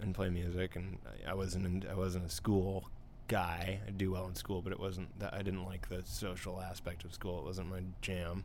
and 0.00 0.14
play 0.14 0.30
music. 0.30 0.76
And 0.76 0.98
I, 1.26 1.34
wasn't 1.34 1.66
in, 1.66 1.90
I 1.90 1.94
wasn't 1.94 2.24
a 2.26 2.30
school 2.30 2.88
guy. 3.28 3.80
I 3.86 3.90
do 3.90 4.10
well 4.10 4.26
in 4.26 4.34
school, 4.34 4.60
but 4.62 4.72
it 4.72 4.80
wasn't 4.80 5.18
that 5.20 5.34
I 5.34 5.42
didn't 5.42 5.64
like 5.64 5.88
the 5.88 6.02
social 6.04 6.60
aspect 6.60 7.04
of 7.04 7.14
school. 7.14 7.38
It 7.38 7.44
wasn't 7.44 7.70
my 7.70 7.82
jam. 8.00 8.44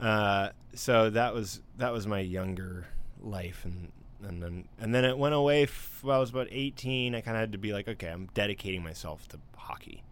Uh, 0.00 0.50
so 0.74 1.10
that 1.10 1.34
was 1.34 1.60
that 1.76 1.92
was 1.92 2.06
my 2.06 2.20
younger 2.20 2.86
life, 3.20 3.64
and 3.64 3.92
and 4.26 4.42
then 4.42 4.68
and 4.80 4.94
then 4.94 5.04
it 5.04 5.16
went 5.16 5.34
away. 5.34 5.64
F- 5.64 6.00
when 6.02 6.16
I 6.16 6.18
was 6.18 6.30
about 6.30 6.48
eighteen. 6.50 7.14
I 7.14 7.20
kind 7.20 7.36
of 7.36 7.40
had 7.40 7.52
to 7.52 7.58
be 7.58 7.72
like, 7.72 7.88
okay, 7.88 8.08
I'm 8.08 8.28
dedicating 8.34 8.82
myself 8.82 9.28
to 9.28 9.38
hockey, 9.56 10.02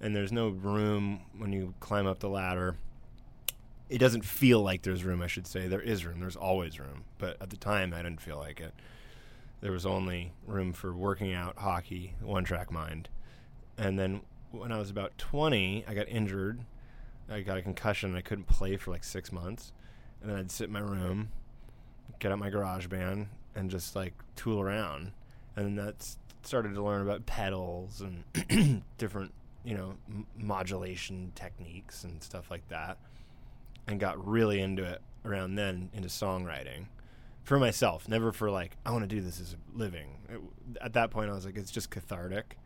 and 0.00 0.14
there's 0.14 0.32
no 0.32 0.48
room 0.48 1.20
when 1.36 1.52
you 1.52 1.74
climb 1.80 2.06
up 2.06 2.20
the 2.20 2.28
ladder. 2.28 2.76
It 3.88 3.98
doesn't 3.98 4.24
feel 4.24 4.60
like 4.62 4.82
there's 4.82 5.02
room. 5.02 5.22
I 5.22 5.26
should 5.28 5.46
say 5.46 5.66
there 5.66 5.80
is 5.80 6.04
room. 6.04 6.20
There's 6.20 6.36
always 6.36 6.78
room, 6.78 7.04
but 7.18 7.40
at 7.40 7.50
the 7.50 7.56
time 7.56 7.94
I 7.94 8.02
didn't 8.02 8.20
feel 8.20 8.36
like 8.36 8.60
it 8.60 8.74
there 9.60 9.72
was 9.72 9.86
only 9.86 10.32
room 10.46 10.72
for 10.72 10.94
working 10.94 11.32
out, 11.32 11.58
hockey, 11.58 12.14
one 12.20 12.44
track 12.44 12.70
mind. 12.70 13.08
And 13.76 13.98
then 13.98 14.20
when 14.50 14.72
I 14.72 14.78
was 14.78 14.90
about 14.90 15.18
20, 15.18 15.84
I 15.86 15.94
got 15.94 16.08
injured. 16.08 16.60
I 17.28 17.40
got 17.40 17.58
a 17.58 17.62
concussion. 17.62 18.14
I 18.14 18.20
couldn't 18.20 18.46
play 18.46 18.76
for 18.76 18.90
like 18.90 19.04
six 19.04 19.32
months. 19.32 19.72
And 20.20 20.30
then 20.30 20.38
I'd 20.38 20.50
sit 20.50 20.68
in 20.68 20.72
my 20.72 20.80
room, 20.80 21.30
get 22.18 22.32
out 22.32 22.38
my 22.38 22.50
GarageBand, 22.50 23.26
and 23.54 23.70
just 23.70 23.94
like 23.96 24.14
tool 24.36 24.60
around. 24.60 25.12
And 25.56 25.66
then 25.66 25.86
that's 25.86 26.18
started 26.42 26.74
to 26.74 26.82
learn 26.82 27.02
about 27.02 27.26
pedals 27.26 28.00
and 28.00 28.82
different, 28.98 29.32
you 29.68 29.76
know, 29.76 29.94
m- 30.08 30.26
modulation 30.34 31.30
techniques 31.34 32.04
and 32.04 32.22
stuff 32.22 32.50
like 32.50 32.66
that. 32.68 32.96
And 33.86 34.00
got 34.00 34.26
really 34.26 34.60
into 34.60 34.82
it 34.84 35.02
around 35.24 35.56
then, 35.56 35.90
into 35.92 36.08
songwriting 36.08 36.86
for 37.44 37.58
myself, 37.58 38.08
never 38.08 38.32
for 38.32 38.50
like 38.50 38.76
I 38.84 38.90
want 38.92 39.08
to 39.08 39.14
do 39.14 39.20
this 39.20 39.40
as 39.40 39.54
a 39.54 39.78
living. 39.78 40.18
It, 40.28 40.40
at 40.82 40.94
that 40.94 41.10
point, 41.10 41.30
I 41.30 41.34
was 41.34 41.44
like, 41.44 41.56
it's 41.56 41.70
just 41.70 41.90
cathartic. 41.90 42.58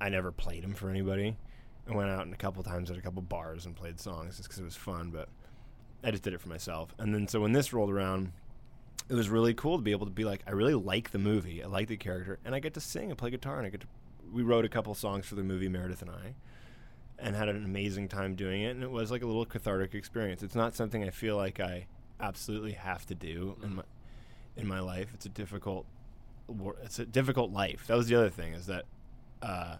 I 0.00 0.08
never 0.08 0.30
played 0.30 0.62
them 0.62 0.74
for 0.74 0.90
anybody. 0.90 1.36
I 1.88 1.94
went 1.94 2.10
out 2.10 2.24
and 2.24 2.32
a 2.32 2.36
couple 2.36 2.62
times 2.62 2.90
at 2.90 2.96
a 2.96 3.02
couple 3.02 3.22
bars 3.22 3.66
and 3.66 3.74
played 3.74 3.98
songs 3.98 4.36
just 4.36 4.48
because 4.48 4.58
it 4.58 4.64
was 4.64 4.76
fun, 4.76 5.10
but 5.10 5.28
I 6.04 6.10
just 6.10 6.22
did 6.22 6.34
it 6.34 6.40
for 6.40 6.48
myself. 6.48 6.94
And 6.98 7.14
then 7.14 7.28
so 7.28 7.40
when 7.40 7.52
this 7.52 7.72
rolled 7.72 7.90
around, 7.90 8.32
it 9.08 9.14
was 9.14 9.28
really 9.28 9.54
cool 9.54 9.76
to 9.76 9.82
be 9.82 9.90
able 9.90 10.06
to 10.06 10.12
be 10.12 10.24
like, 10.24 10.42
I 10.46 10.52
really 10.52 10.74
like 10.74 11.10
the 11.10 11.18
movie, 11.18 11.62
I 11.62 11.66
like 11.66 11.88
the 11.88 11.96
character, 11.96 12.38
and 12.44 12.54
I 12.54 12.60
get 12.60 12.74
to 12.74 12.80
sing 12.80 13.10
and 13.10 13.18
play 13.18 13.30
guitar, 13.30 13.58
and 13.58 13.66
I 13.66 13.70
get 13.70 13.80
to. 13.80 13.86
We 14.32 14.42
wrote 14.42 14.64
a 14.64 14.68
couple 14.68 14.94
songs 14.94 15.26
for 15.26 15.34
the 15.34 15.42
movie 15.42 15.68
Meredith 15.68 16.02
and 16.02 16.10
I, 16.10 16.34
and 17.18 17.36
had 17.36 17.48
an 17.48 17.64
amazing 17.64 18.08
time 18.08 18.34
doing 18.34 18.62
it, 18.62 18.70
and 18.70 18.82
it 18.82 18.90
was 18.90 19.10
like 19.10 19.22
a 19.22 19.26
little 19.26 19.44
cathartic 19.44 19.94
experience. 19.94 20.42
It's 20.42 20.54
not 20.54 20.74
something 20.74 21.04
I 21.04 21.10
feel 21.10 21.36
like 21.36 21.60
I 21.60 21.86
absolutely 22.20 22.72
have 22.72 23.06
to 23.06 23.14
do 23.14 23.56
in 23.62 23.76
my 23.76 23.82
in 24.56 24.66
my 24.66 24.80
life. 24.80 25.10
It's 25.14 25.26
a 25.26 25.30
difficult 25.30 25.86
it's 26.82 26.98
a 26.98 27.06
difficult 27.06 27.52
life. 27.52 27.86
That 27.86 27.96
was 27.96 28.08
the 28.08 28.16
other 28.16 28.30
thing 28.30 28.54
is 28.54 28.66
that 28.66 28.84
uh, 29.42 29.76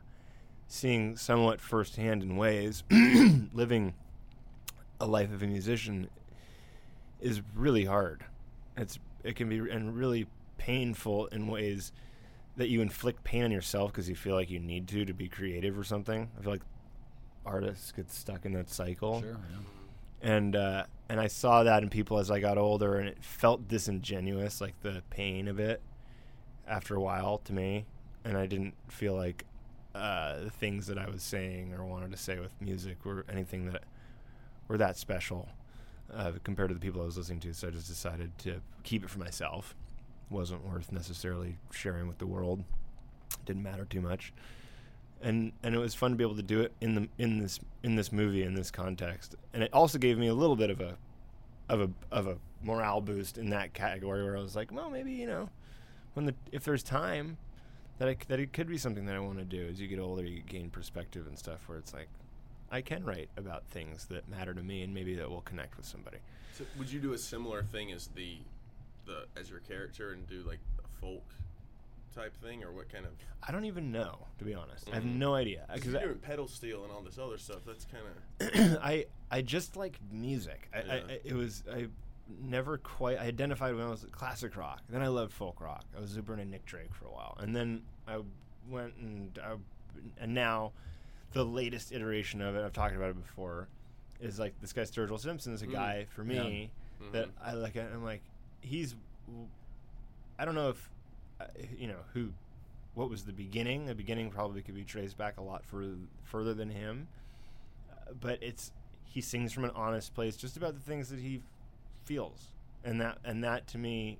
seeing 0.68 1.16
somewhat 1.16 1.60
firsthand 1.60 2.22
in 2.22 2.36
ways 2.36 2.84
living 3.52 3.94
a 5.00 5.06
life 5.06 5.32
of 5.32 5.42
a 5.42 5.46
musician 5.46 6.08
is 7.20 7.42
really 7.54 7.84
hard. 7.84 8.24
It's 8.76 8.98
it 9.24 9.36
can 9.36 9.48
be 9.48 9.58
and 9.58 9.96
really 9.96 10.26
painful 10.58 11.26
in 11.26 11.46
ways 11.46 11.92
that 12.60 12.68
you 12.68 12.80
inflict 12.82 13.24
pain 13.24 13.42
on 13.42 13.50
yourself 13.50 13.90
because 13.90 14.08
you 14.08 14.14
feel 14.14 14.34
like 14.34 14.50
you 14.50 14.60
need 14.60 14.86
to 14.88 15.04
to 15.06 15.12
be 15.14 15.28
creative 15.28 15.78
or 15.78 15.82
something. 15.84 16.30
I 16.38 16.42
feel 16.42 16.52
like 16.52 16.62
artists 17.46 17.90
get 17.92 18.10
stuck 18.10 18.44
in 18.44 18.52
that 18.52 18.68
cycle 18.68 19.22
Sure. 19.22 19.36
and 20.20 20.54
uh, 20.54 20.84
and 21.08 21.18
I 21.18 21.26
saw 21.26 21.64
that 21.64 21.82
in 21.82 21.88
people 21.88 22.18
as 22.18 22.30
I 22.30 22.38
got 22.38 22.58
older, 22.58 22.96
and 22.98 23.08
it 23.08 23.24
felt 23.24 23.66
disingenuous, 23.66 24.60
like 24.60 24.78
the 24.82 25.02
pain 25.10 25.48
of 25.48 25.58
it, 25.58 25.80
after 26.68 26.94
a 26.94 27.00
while 27.00 27.38
to 27.38 27.52
me, 27.52 27.86
and 28.24 28.36
I 28.36 28.46
didn't 28.46 28.74
feel 28.88 29.14
like 29.16 29.44
uh, 29.94 30.38
the 30.44 30.50
things 30.50 30.86
that 30.86 30.98
I 30.98 31.08
was 31.10 31.22
saying 31.22 31.72
or 31.74 31.84
wanted 31.84 32.12
to 32.12 32.16
say 32.16 32.38
with 32.38 32.52
music 32.60 33.04
were 33.04 33.24
anything 33.28 33.66
that 33.72 33.82
were 34.68 34.76
that 34.78 34.96
special 34.96 35.48
uh, 36.14 36.30
compared 36.44 36.68
to 36.68 36.74
the 36.74 36.80
people 36.80 37.00
I 37.02 37.06
was 37.06 37.16
listening 37.16 37.40
to. 37.40 37.54
So 37.54 37.66
I 37.68 37.70
just 37.72 37.88
decided 37.88 38.36
to 38.38 38.60
keep 38.84 39.02
it 39.02 39.10
for 39.10 39.18
myself. 39.18 39.74
Wasn't 40.30 40.64
worth 40.66 40.92
necessarily 40.92 41.56
sharing 41.72 42.06
with 42.06 42.18
the 42.18 42.26
world. 42.26 42.64
Didn't 43.44 43.62
matter 43.62 43.84
too 43.84 44.00
much. 44.00 44.32
And 45.22 45.52
and 45.62 45.74
it 45.74 45.78
was 45.78 45.94
fun 45.94 46.12
to 46.12 46.16
be 46.16 46.24
able 46.24 46.36
to 46.36 46.42
do 46.42 46.60
it 46.60 46.72
in 46.80 46.94
the 46.94 47.08
in 47.18 47.38
this 47.38 47.60
in 47.82 47.96
this 47.96 48.10
movie 48.10 48.42
in 48.42 48.54
this 48.54 48.70
context. 48.70 49.34
And 49.52 49.62
it 49.62 49.72
also 49.72 49.98
gave 49.98 50.16
me 50.16 50.28
a 50.28 50.34
little 50.34 50.56
bit 50.56 50.70
of 50.70 50.80
a 50.80 50.96
of 51.68 51.80
a 51.80 51.90
of 52.10 52.26
a 52.26 52.38
morale 52.62 53.00
boost 53.00 53.38
in 53.38 53.50
that 53.50 53.74
category 53.74 54.22
where 54.22 54.36
I 54.36 54.40
was 54.40 54.54
like 54.54 54.70
well 54.70 54.90
maybe 54.90 55.12
you 55.12 55.26
know 55.26 55.48
when 56.12 56.26
the 56.26 56.34
if 56.52 56.64
there's 56.64 56.82
time 56.82 57.38
that 57.98 58.08
I, 58.08 58.16
that 58.28 58.40
it 58.40 58.52
could 58.52 58.66
be 58.66 58.76
something 58.78 59.06
that 59.06 59.14
I 59.14 59.20
want 59.20 59.38
to 59.38 59.44
do. 59.44 59.68
As 59.68 59.80
you 59.80 59.88
get 59.88 59.98
older 59.98 60.24
you 60.24 60.40
gain 60.40 60.70
perspective 60.70 61.26
and 61.26 61.38
stuff 61.38 61.68
where 61.68 61.78
it's 61.78 61.92
like 61.92 62.08
I 62.70 62.80
can 62.80 63.04
write 63.04 63.28
about 63.36 63.66
things 63.66 64.06
that 64.06 64.28
matter 64.28 64.54
to 64.54 64.62
me 64.62 64.82
and 64.82 64.94
maybe 64.94 65.14
that 65.16 65.28
will 65.28 65.40
connect 65.42 65.76
with 65.76 65.86
somebody. 65.86 66.18
So 66.56 66.64
would 66.78 66.90
you 66.90 67.00
do 67.00 67.12
a 67.12 67.18
similar 67.18 67.62
thing 67.62 67.92
as 67.92 68.08
the 68.08 68.38
the 69.10 69.40
as 69.40 69.50
your 69.50 69.60
character 69.60 70.12
and 70.12 70.26
do 70.28 70.42
like 70.46 70.60
a 70.84 71.00
folk 71.00 71.24
type 72.14 72.34
thing, 72.42 72.62
or 72.64 72.72
what 72.72 72.88
kind 72.92 73.04
of? 73.06 73.12
I 73.46 73.52
don't 73.52 73.64
even 73.64 73.92
know, 73.92 74.26
to 74.38 74.44
be 74.44 74.54
honest. 74.54 74.88
I 74.90 74.96
have 74.96 75.04
Mhm. 75.04 75.16
no 75.16 75.34
idea. 75.34 75.66
Because 75.72 75.92
you're 75.92 76.00
I, 76.00 76.04
doing 76.04 76.18
pedal 76.18 76.48
steel 76.48 76.82
and 76.84 76.92
all 76.92 77.02
this 77.02 77.18
other 77.18 77.38
stuff. 77.38 77.60
That's 77.66 77.84
kind 77.86 78.04
of. 78.06 78.78
I 78.82 79.06
I 79.30 79.42
just 79.42 79.76
like 79.76 79.98
music. 80.10 80.68
I, 80.74 80.78
I, 80.78 80.82
Yeah. 80.82 81.02
I 81.08 81.20
it 81.24 81.34
was 81.34 81.62
I 81.72 81.88
never 82.42 82.78
quite 82.78 83.18
I 83.18 83.24
identified 83.24 83.74
when 83.74 83.84
I 83.84 83.90
was 83.90 84.06
classic 84.12 84.56
rock. 84.56 84.82
Then 84.88 85.02
I 85.02 85.08
loved 85.08 85.32
folk 85.32 85.60
rock. 85.60 85.84
I 85.96 86.00
was 86.00 86.10
super 86.10 86.32
into 86.34 86.44
Nick 86.44 86.64
Drake 86.66 86.94
for 86.94 87.06
a 87.06 87.10
while, 87.10 87.36
and 87.40 87.54
then 87.54 87.82
I 88.08 88.20
went 88.68 88.94
and 88.96 89.38
I, 89.42 89.54
and 90.18 90.34
now 90.34 90.72
the 91.32 91.44
latest 91.44 91.92
iteration 91.92 92.40
of 92.42 92.56
it. 92.56 92.64
I've 92.64 92.72
talked 92.72 92.94
about 92.96 93.10
it 93.10 93.20
before. 93.22 93.68
Is 94.20 94.38
like 94.38 94.52
this 94.60 94.74
guy 94.74 94.82
Sturgill 94.82 95.18
Simpson 95.18 95.54
is 95.54 95.62
a 95.62 95.66
Mm. 95.66 95.72
guy 95.72 96.04
for 96.10 96.22
me 96.24 96.70
that 97.12 97.28
Mhm. 97.28 97.32
I 97.42 97.54
look 97.54 97.74
at. 97.76 97.86
And 97.86 97.94
I'm 97.94 98.04
like 98.04 98.22
he's. 98.60 98.94
I 100.38 100.44
don't 100.44 100.54
know 100.54 100.70
if 100.70 100.90
uh, 101.40 101.44
you 101.76 101.88
know 101.88 102.00
who. 102.14 102.30
What 102.94 103.08
was 103.08 103.22
the 103.24 103.32
beginning? 103.32 103.86
The 103.86 103.94
beginning 103.94 104.30
probably 104.30 104.62
could 104.62 104.74
be 104.74 104.84
traced 104.84 105.16
back 105.16 105.38
a 105.38 105.42
lot 105.42 105.64
further 105.64 105.94
further 106.24 106.54
than 106.54 106.70
him 106.70 107.08
uh, 107.90 108.12
but 108.20 108.38
it's 108.42 108.72
he 109.04 109.20
sings 109.20 109.52
from 109.52 109.64
an 109.64 109.70
honest 109.74 110.14
place 110.14 110.36
just 110.36 110.56
about 110.56 110.74
the 110.74 110.80
things 110.80 111.08
that 111.08 111.18
he 111.18 111.40
feels 112.04 112.48
and 112.84 113.00
that 113.00 113.18
and 113.24 113.42
that 113.44 113.66
to 113.66 113.78
me 113.78 114.18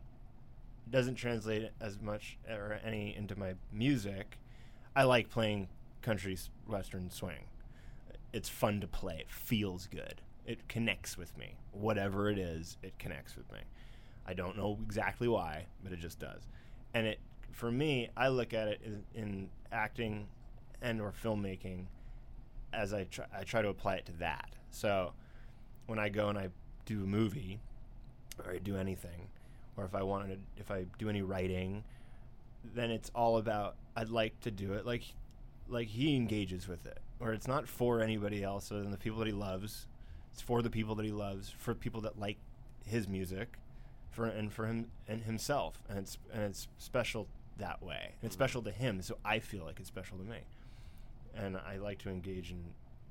doesn't 0.91 1.15
translate 1.15 1.71
as 1.81 2.01
much 2.01 2.37
or 2.49 2.81
any 2.85 3.15
into 3.17 3.39
my 3.39 3.55
music 3.73 4.39
i 4.97 5.03
like 5.05 5.31
playing 5.31 5.69
country 6.03 6.37
western 6.67 7.11
swing 7.11 7.45
it's 8.33 8.49
fun 8.49 8.81
to 8.81 8.87
play 8.87 9.17
it 9.21 9.31
feels 9.31 9.87
good 9.87 10.21
it 10.47 10.67
connects 10.69 11.17
with 11.17 11.37
me 11.39 11.55
whatever 11.73 12.29
it 12.29 12.39
is 12.39 12.77
it 12.83 12.99
connects 12.99 13.37
with 13.37 13.51
me 13.53 13.61
i 14.31 14.35
don't 14.35 14.57
know 14.57 14.79
exactly 14.85 15.29
why 15.29 15.67
but 15.83 15.93
it 15.93 15.99
just 15.99 16.19
does 16.19 16.43
and 16.95 17.07
it 17.07 17.19
for 17.53 17.71
me 17.71 18.09
i 18.17 18.29
look 18.29 18.55
at 18.55 18.69
it 18.69 18.81
in, 18.85 19.03
in 19.15 19.49
acting 19.73 20.27
and 20.83 21.01
or 21.01 21.13
filmmaking 21.13 21.85
as 22.73 22.93
I 22.93 23.05
try, 23.05 23.27
I 23.37 23.43
try 23.45 23.63
to 23.63 23.69
apply 23.69 23.97
it 23.97 24.07
to 24.07 24.13
that. 24.19 24.51
So 24.71 25.13
when 25.87 25.99
I 25.99 26.09
go 26.09 26.29
and 26.29 26.39
I 26.39 26.49
do 26.87 27.03
a 27.03 27.07
movie 27.07 27.61
or 28.45 28.53
I 28.53 28.59
do 28.59 28.77
anything, 28.77 29.29
or 29.77 29.85
if 29.85 29.95
I 29.95 30.03
wanted 30.03 30.35
to, 30.35 30.61
if 30.61 30.71
I 30.71 30.87
do 30.99 31.09
any 31.09 31.23
writing, 31.23 31.85
then 32.75 32.91
it's 32.91 33.11
all 33.15 33.39
about 33.39 33.77
I'd 33.97 34.11
like 34.11 34.39
to 34.41 34.51
do 34.51 34.75
it 34.75 34.87
like 34.87 35.03
like 35.69 35.89
he 35.89 36.17
engages 36.17 36.69
with 36.69 36.87
it, 36.87 36.99
or 37.21 37.33
it's 37.33 37.49
not 37.49 37.69
for 37.69 38.01
anybody 38.01 38.43
else 38.43 38.71
other 38.71 38.83
than 38.83 38.91
the 38.91 38.99
people 38.99 39.19
that 39.21 39.27
he 39.27 39.33
loves. 39.33 39.87
It's 40.33 40.43
for 40.43 40.63
the 40.63 40.71
people 40.71 40.95
that 40.97 41.07
he 41.07 41.13
loves, 41.13 41.51
for 41.51 41.75
people 41.75 42.01
that 42.03 42.19
like 42.19 42.37
his 42.87 43.09
music, 43.09 43.57
for 44.11 44.27
and 44.27 44.53
for 44.53 44.67
him 44.67 44.87
and 45.09 45.23
himself, 45.23 45.83
and 45.89 45.99
it's 45.99 46.19
and 46.33 46.43
it's 46.43 46.69
special 46.79 47.29
that 47.59 47.83
way. 47.83 48.15
And 48.21 48.27
it's 48.29 48.35
special 48.35 48.63
to 48.63 48.71
him, 48.71 49.03
so 49.03 49.19
I 49.25 49.39
feel 49.39 49.65
like 49.65 49.79
it's 49.81 49.89
special 49.89 50.19
to 50.19 50.25
me 50.25 50.39
and 51.37 51.57
I 51.57 51.77
like 51.77 51.99
to 52.01 52.11
engage 52.11 52.51
in 52.51 52.65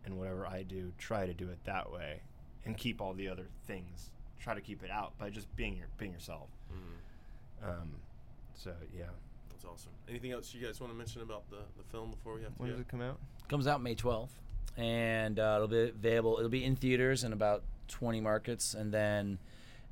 in 0.05 0.17
whatever 0.17 0.45
I 0.47 0.63
do, 0.63 0.91
try 0.97 1.25
to 1.25 1.33
do 1.33 1.49
it 1.49 1.59
that 1.65 1.91
way, 1.91 2.21
and 2.65 2.75
keep 2.77 2.99
all 3.01 3.13
the 3.13 3.27
other 3.29 3.47
things. 3.67 4.11
Try 4.39 4.55
to 4.55 4.61
keep 4.61 4.83
it 4.83 4.89
out 4.91 5.17
by 5.17 5.29
just 5.29 5.53
being 5.55 5.75
your 5.77 5.87
being 5.97 6.11
yourself. 6.13 6.49
Mhm. 6.71 7.69
Um, 7.69 7.95
so 8.53 8.73
yeah. 8.97 9.05
That's 9.49 9.65
awesome. 9.65 9.91
Anything 10.07 10.31
else 10.31 10.53
you 10.53 10.65
guys 10.65 10.79
want 10.79 10.91
to 10.93 10.97
mention 10.97 11.21
about 11.21 11.49
the, 11.49 11.57
the 11.77 11.83
film 11.91 12.11
before 12.11 12.35
we 12.35 12.43
have 12.43 12.53
to 12.55 12.59
When 12.61 12.69
go? 12.69 12.73
does 12.75 12.81
it 12.81 12.87
come 12.87 13.01
out? 13.01 13.19
Comes 13.49 13.67
out 13.67 13.81
May 13.81 13.93
12th, 13.95 14.29
and 14.77 15.37
uh, 15.37 15.53
it'll 15.55 15.67
be 15.67 15.89
available. 15.89 16.37
It'll 16.37 16.49
be 16.49 16.63
in 16.63 16.75
theaters 16.77 17.25
in 17.25 17.33
about 17.33 17.63
20 17.89 18.21
markets, 18.21 18.73
and 18.73 18.93
then 18.93 19.37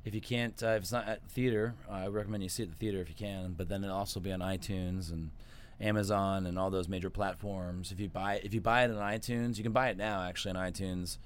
if 0.04 0.14
you 0.14 0.20
can't, 0.20 0.60
uh, 0.62 0.68
if 0.68 0.82
it's 0.82 0.92
not 0.92 1.06
at 1.08 1.22
theater, 1.28 1.74
uh, 1.88 1.92
I 1.94 2.06
recommend 2.08 2.42
you 2.42 2.48
see 2.48 2.62
it 2.62 2.66
at 2.66 2.72
the 2.72 2.76
theater 2.78 3.00
if 3.00 3.08
you 3.08 3.14
can. 3.14 3.54
But 3.56 3.68
then 3.68 3.84
it'll 3.84 3.96
also 3.96 4.20
be 4.20 4.32
on 4.32 4.40
iTunes 4.40 5.10
and 5.12 5.30
Amazon 5.80 6.46
and 6.46 6.58
all 6.58 6.70
those 6.70 6.88
major 6.88 7.10
platforms. 7.10 7.92
If 7.92 8.00
you 8.00 8.08
buy 8.08 8.40
if 8.42 8.52
you 8.54 8.60
buy 8.60 8.84
it 8.84 8.90
on 8.90 8.96
iTunes, 8.96 9.56
you 9.58 9.62
can 9.62 9.72
buy 9.72 9.88
it 9.90 9.96
now 9.96 10.22
actually 10.22 10.56
on 10.56 10.72
iTunes, 10.72 11.18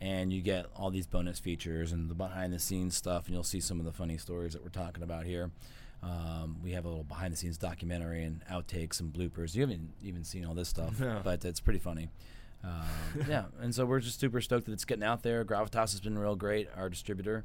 and 0.00 0.32
you 0.32 0.40
get 0.40 0.66
all 0.76 0.90
these 0.90 1.06
bonus 1.06 1.38
features 1.38 1.92
and 1.92 2.08
the 2.08 2.14
behind 2.14 2.52
the 2.52 2.58
scenes 2.58 2.96
stuff, 2.96 3.26
and 3.26 3.34
you'll 3.34 3.42
see 3.44 3.60
some 3.60 3.78
of 3.78 3.84
the 3.84 3.92
funny 3.92 4.16
stories 4.16 4.52
that 4.52 4.62
we're 4.62 4.68
talking 4.70 5.02
about 5.02 5.24
here. 5.26 5.50
Um, 6.00 6.58
we 6.62 6.72
have 6.72 6.84
a 6.84 6.88
little 6.88 7.02
behind 7.02 7.32
the 7.32 7.36
scenes 7.36 7.58
documentary 7.58 8.22
and 8.22 8.40
outtakes 8.48 9.00
and 9.00 9.12
bloopers. 9.12 9.56
You 9.56 9.62
haven't 9.62 9.90
even 10.00 10.22
seen 10.22 10.44
all 10.44 10.54
this 10.54 10.68
stuff, 10.68 11.00
No. 11.00 11.20
but 11.24 11.44
it's 11.44 11.58
pretty 11.58 11.80
funny. 11.80 12.08
Um, 12.62 12.82
yeah, 13.28 13.46
and 13.60 13.74
so 13.74 13.84
we're 13.84 13.98
just 13.98 14.20
super 14.20 14.40
stoked 14.40 14.66
that 14.66 14.72
it's 14.72 14.84
getting 14.84 15.02
out 15.02 15.24
there. 15.24 15.44
Gravitas 15.44 15.90
has 15.90 16.00
been 16.00 16.16
real 16.16 16.36
great, 16.36 16.68
our 16.76 16.88
distributor, 16.88 17.44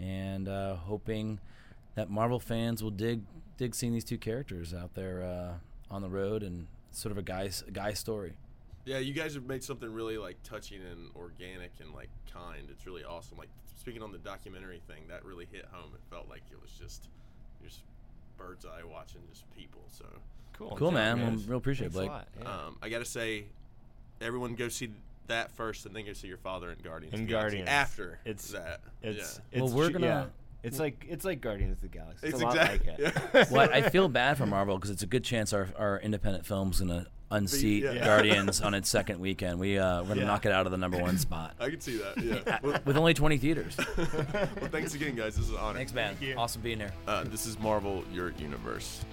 and 0.00 0.48
uh, 0.48 0.76
hoping 0.76 1.40
that 1.94 2.10
Marvel 2.10 2.38
fans 2.40 2.82
will 2.82 2.90
dig 2.90 3.22
dig 3.56 3.74
seeing 3.74 3.92
these 3.92 4.04
two 4.04 4.18
characters 4.18 4.72
out 4.72 4.94
there 4.94 5.22
uh, 5.22 5.94
on 5.94 6.02
the 6.02 6.08
road 6.08 6.42
and 6.42 6.66
sort 6.92 7.10
of 7.12 7.18
a 7.18 7.22
guy's 7.22 7.64
a 7.66 7.70
guy 7.70 7.92
story. 7.92 8.34
Yeah, 8.84 8.98
you 8.98 9.12
guys 9.12 9.34
have 9.34 9.44
made 9.46 9.62
something 9.64 9.92
really 9.92 10.16
like 10.16 10.42
touching 10.44 10.80
and 10.80 11.10
organic 11.16 11.72
and 11.80 11.92
like 11.94 12.08
kind. 12.32 12.68
It's 12.70 12.86
really 12.86 13.04
awesome. 13.04 13.36
Like 13.36 13.50
speaking 13.76 14.02
on 14.02 14.12
the 14.12 14.18
documentary 14.18 14.80
thing, 14.86 15.02
that 15.08 15.24
really 15.24 15.46
hit 15.50 15.66
home. 15.72 15.90
It 15.94 16.00
felt 16.08 16.28
like 16.28 16.42
it 16.50 16.60
was 16.62 16.70
just 16.72 17.08
just 17.62 17.82
bird's 18.38 18.64
eye 18.64 18.84
watching 18.88 19.20
just 19.30 19.50
people. 19.56 19.80
So 19.88 20.04
Cool. 20.58 20.74
Cool, 20.76 20.90
man. 20.90 21.18
Thanks. 21.18 21.42
Well, 21.42 21.50
real 21.50 21.58
appreciate 21.58 21.86
it, 21.88 21.92
Thanks 21.92 22.06
a 22.06 22.08
Blake. 22.08 22.10
lot, 22.10 22.28
yeah. 22.42 22.66
um, 22.66 22.76
I 22.82 22.88
got 22.88 22.98
to 22.98 23.04
say, 23.04 23.44
everyone 24.20 24.54
go 24.56 24.68
see 24.68 24.90
that 25.28 25.52
first, 25.52 25.86
and 25.86 25.94
then 25.94 26.04
go 26.06 26.12
see 26.12 26.28
your 26.28 26.36
father 26.38 26.70
in 26.70 26.78
Guardians. 26.82 27.14
In 27.14 27.20
of 27.22 27.26
the 27.26 27.32
Galaxy 27.32 27.56
Guardians. 27.58 27.68
after 27.70 28.18
It's- 28.24 28.50
that. 28.50 28.80
it's, 29.02 29.18
yeah. 29.18 29.44
it's 29.52 29.62
Well, 29.62 29.72
we're 29.72 29.90
gonna- 29.90 30.06
yeah. 30.06 30.24
It's 30.64 30.80
like 30.80 31.06
it's 31.08 31.24
like 31.24 31.40
Guardians 31.40 31.76
of 31.76 31.80
the 31.82 31.88
Galaxy. 31.88 32.26
It's, 32.26 32.34
It's 32.34 32.42
a 32.42 32.46
lot 32.46 32.56
exact- 32.56 32.86
like 32.88 32.98
it. 32.98 33.22
yeah. 33.32 33.44
well, 33.52 33.68
I 33.72 33.82
feel 33.90 34.08
bad 34.08 34.36
for 34.36 34.44
Marvel 34.44 34.76
because 34.76 34.90
it's 34.90 35.04
a 35.04 35.06
good 35.06 35.22
chance 35.22 35.52
our, 35.52 35.68
our 35.78 36.00
independent 36.00 36.44
film's 36.46 36.80
gonna 36.80 37.06
unseat 37.30 37.84
yeah. 37.84 38.04
Guardians 38.04 38.60
on 38.60 38.74
its 38.74 38.88
second 38.88 39.20
weekend. 39.20 39.60
We 39.60 39.78
uh, 39.78 40.02
we're 40.02 40.08
gonna 40.08 40.22
Yeah. 40.22 40.26
knock 40.26 40.46
it 40.46 40.52
out 40.52 40.66
of 40.66 40.72
the 40.72 40.78
number 40.78 40.98
one 40.98 41.16
spot 41.16 41.54
I 41.60 41.70
can 41.70 41.80
see 41.80 41.98
that. 41.98 42.18
Yeah. 42.18 42.58
well, 42.62 42.80
with 42.84 42.96
only 42.96 43.14
20 43.14 43.38
theaters. 43.38 43.76
well, 43.96 44.06
thanks 44.72 44.94
again, 44.94 45.14
guys. 45.14 45.36
This 45.36 45.44
is 45.44 45.50
an 45.52 45.58
honor. 45.58 45.78
Thanks, 45.78 45.94
man. 45.94 46.16
Thank. 46.16 46.36
Awesome 46.36 46.60
being 46.62 46.80
here. 46.80 46.92
Uh, 47.06 47.22
this 47.24 47.46
is 47.46 47.56
Marvel, 47.60 48.02
your 48.12 48.32
universe. 48.38 49.04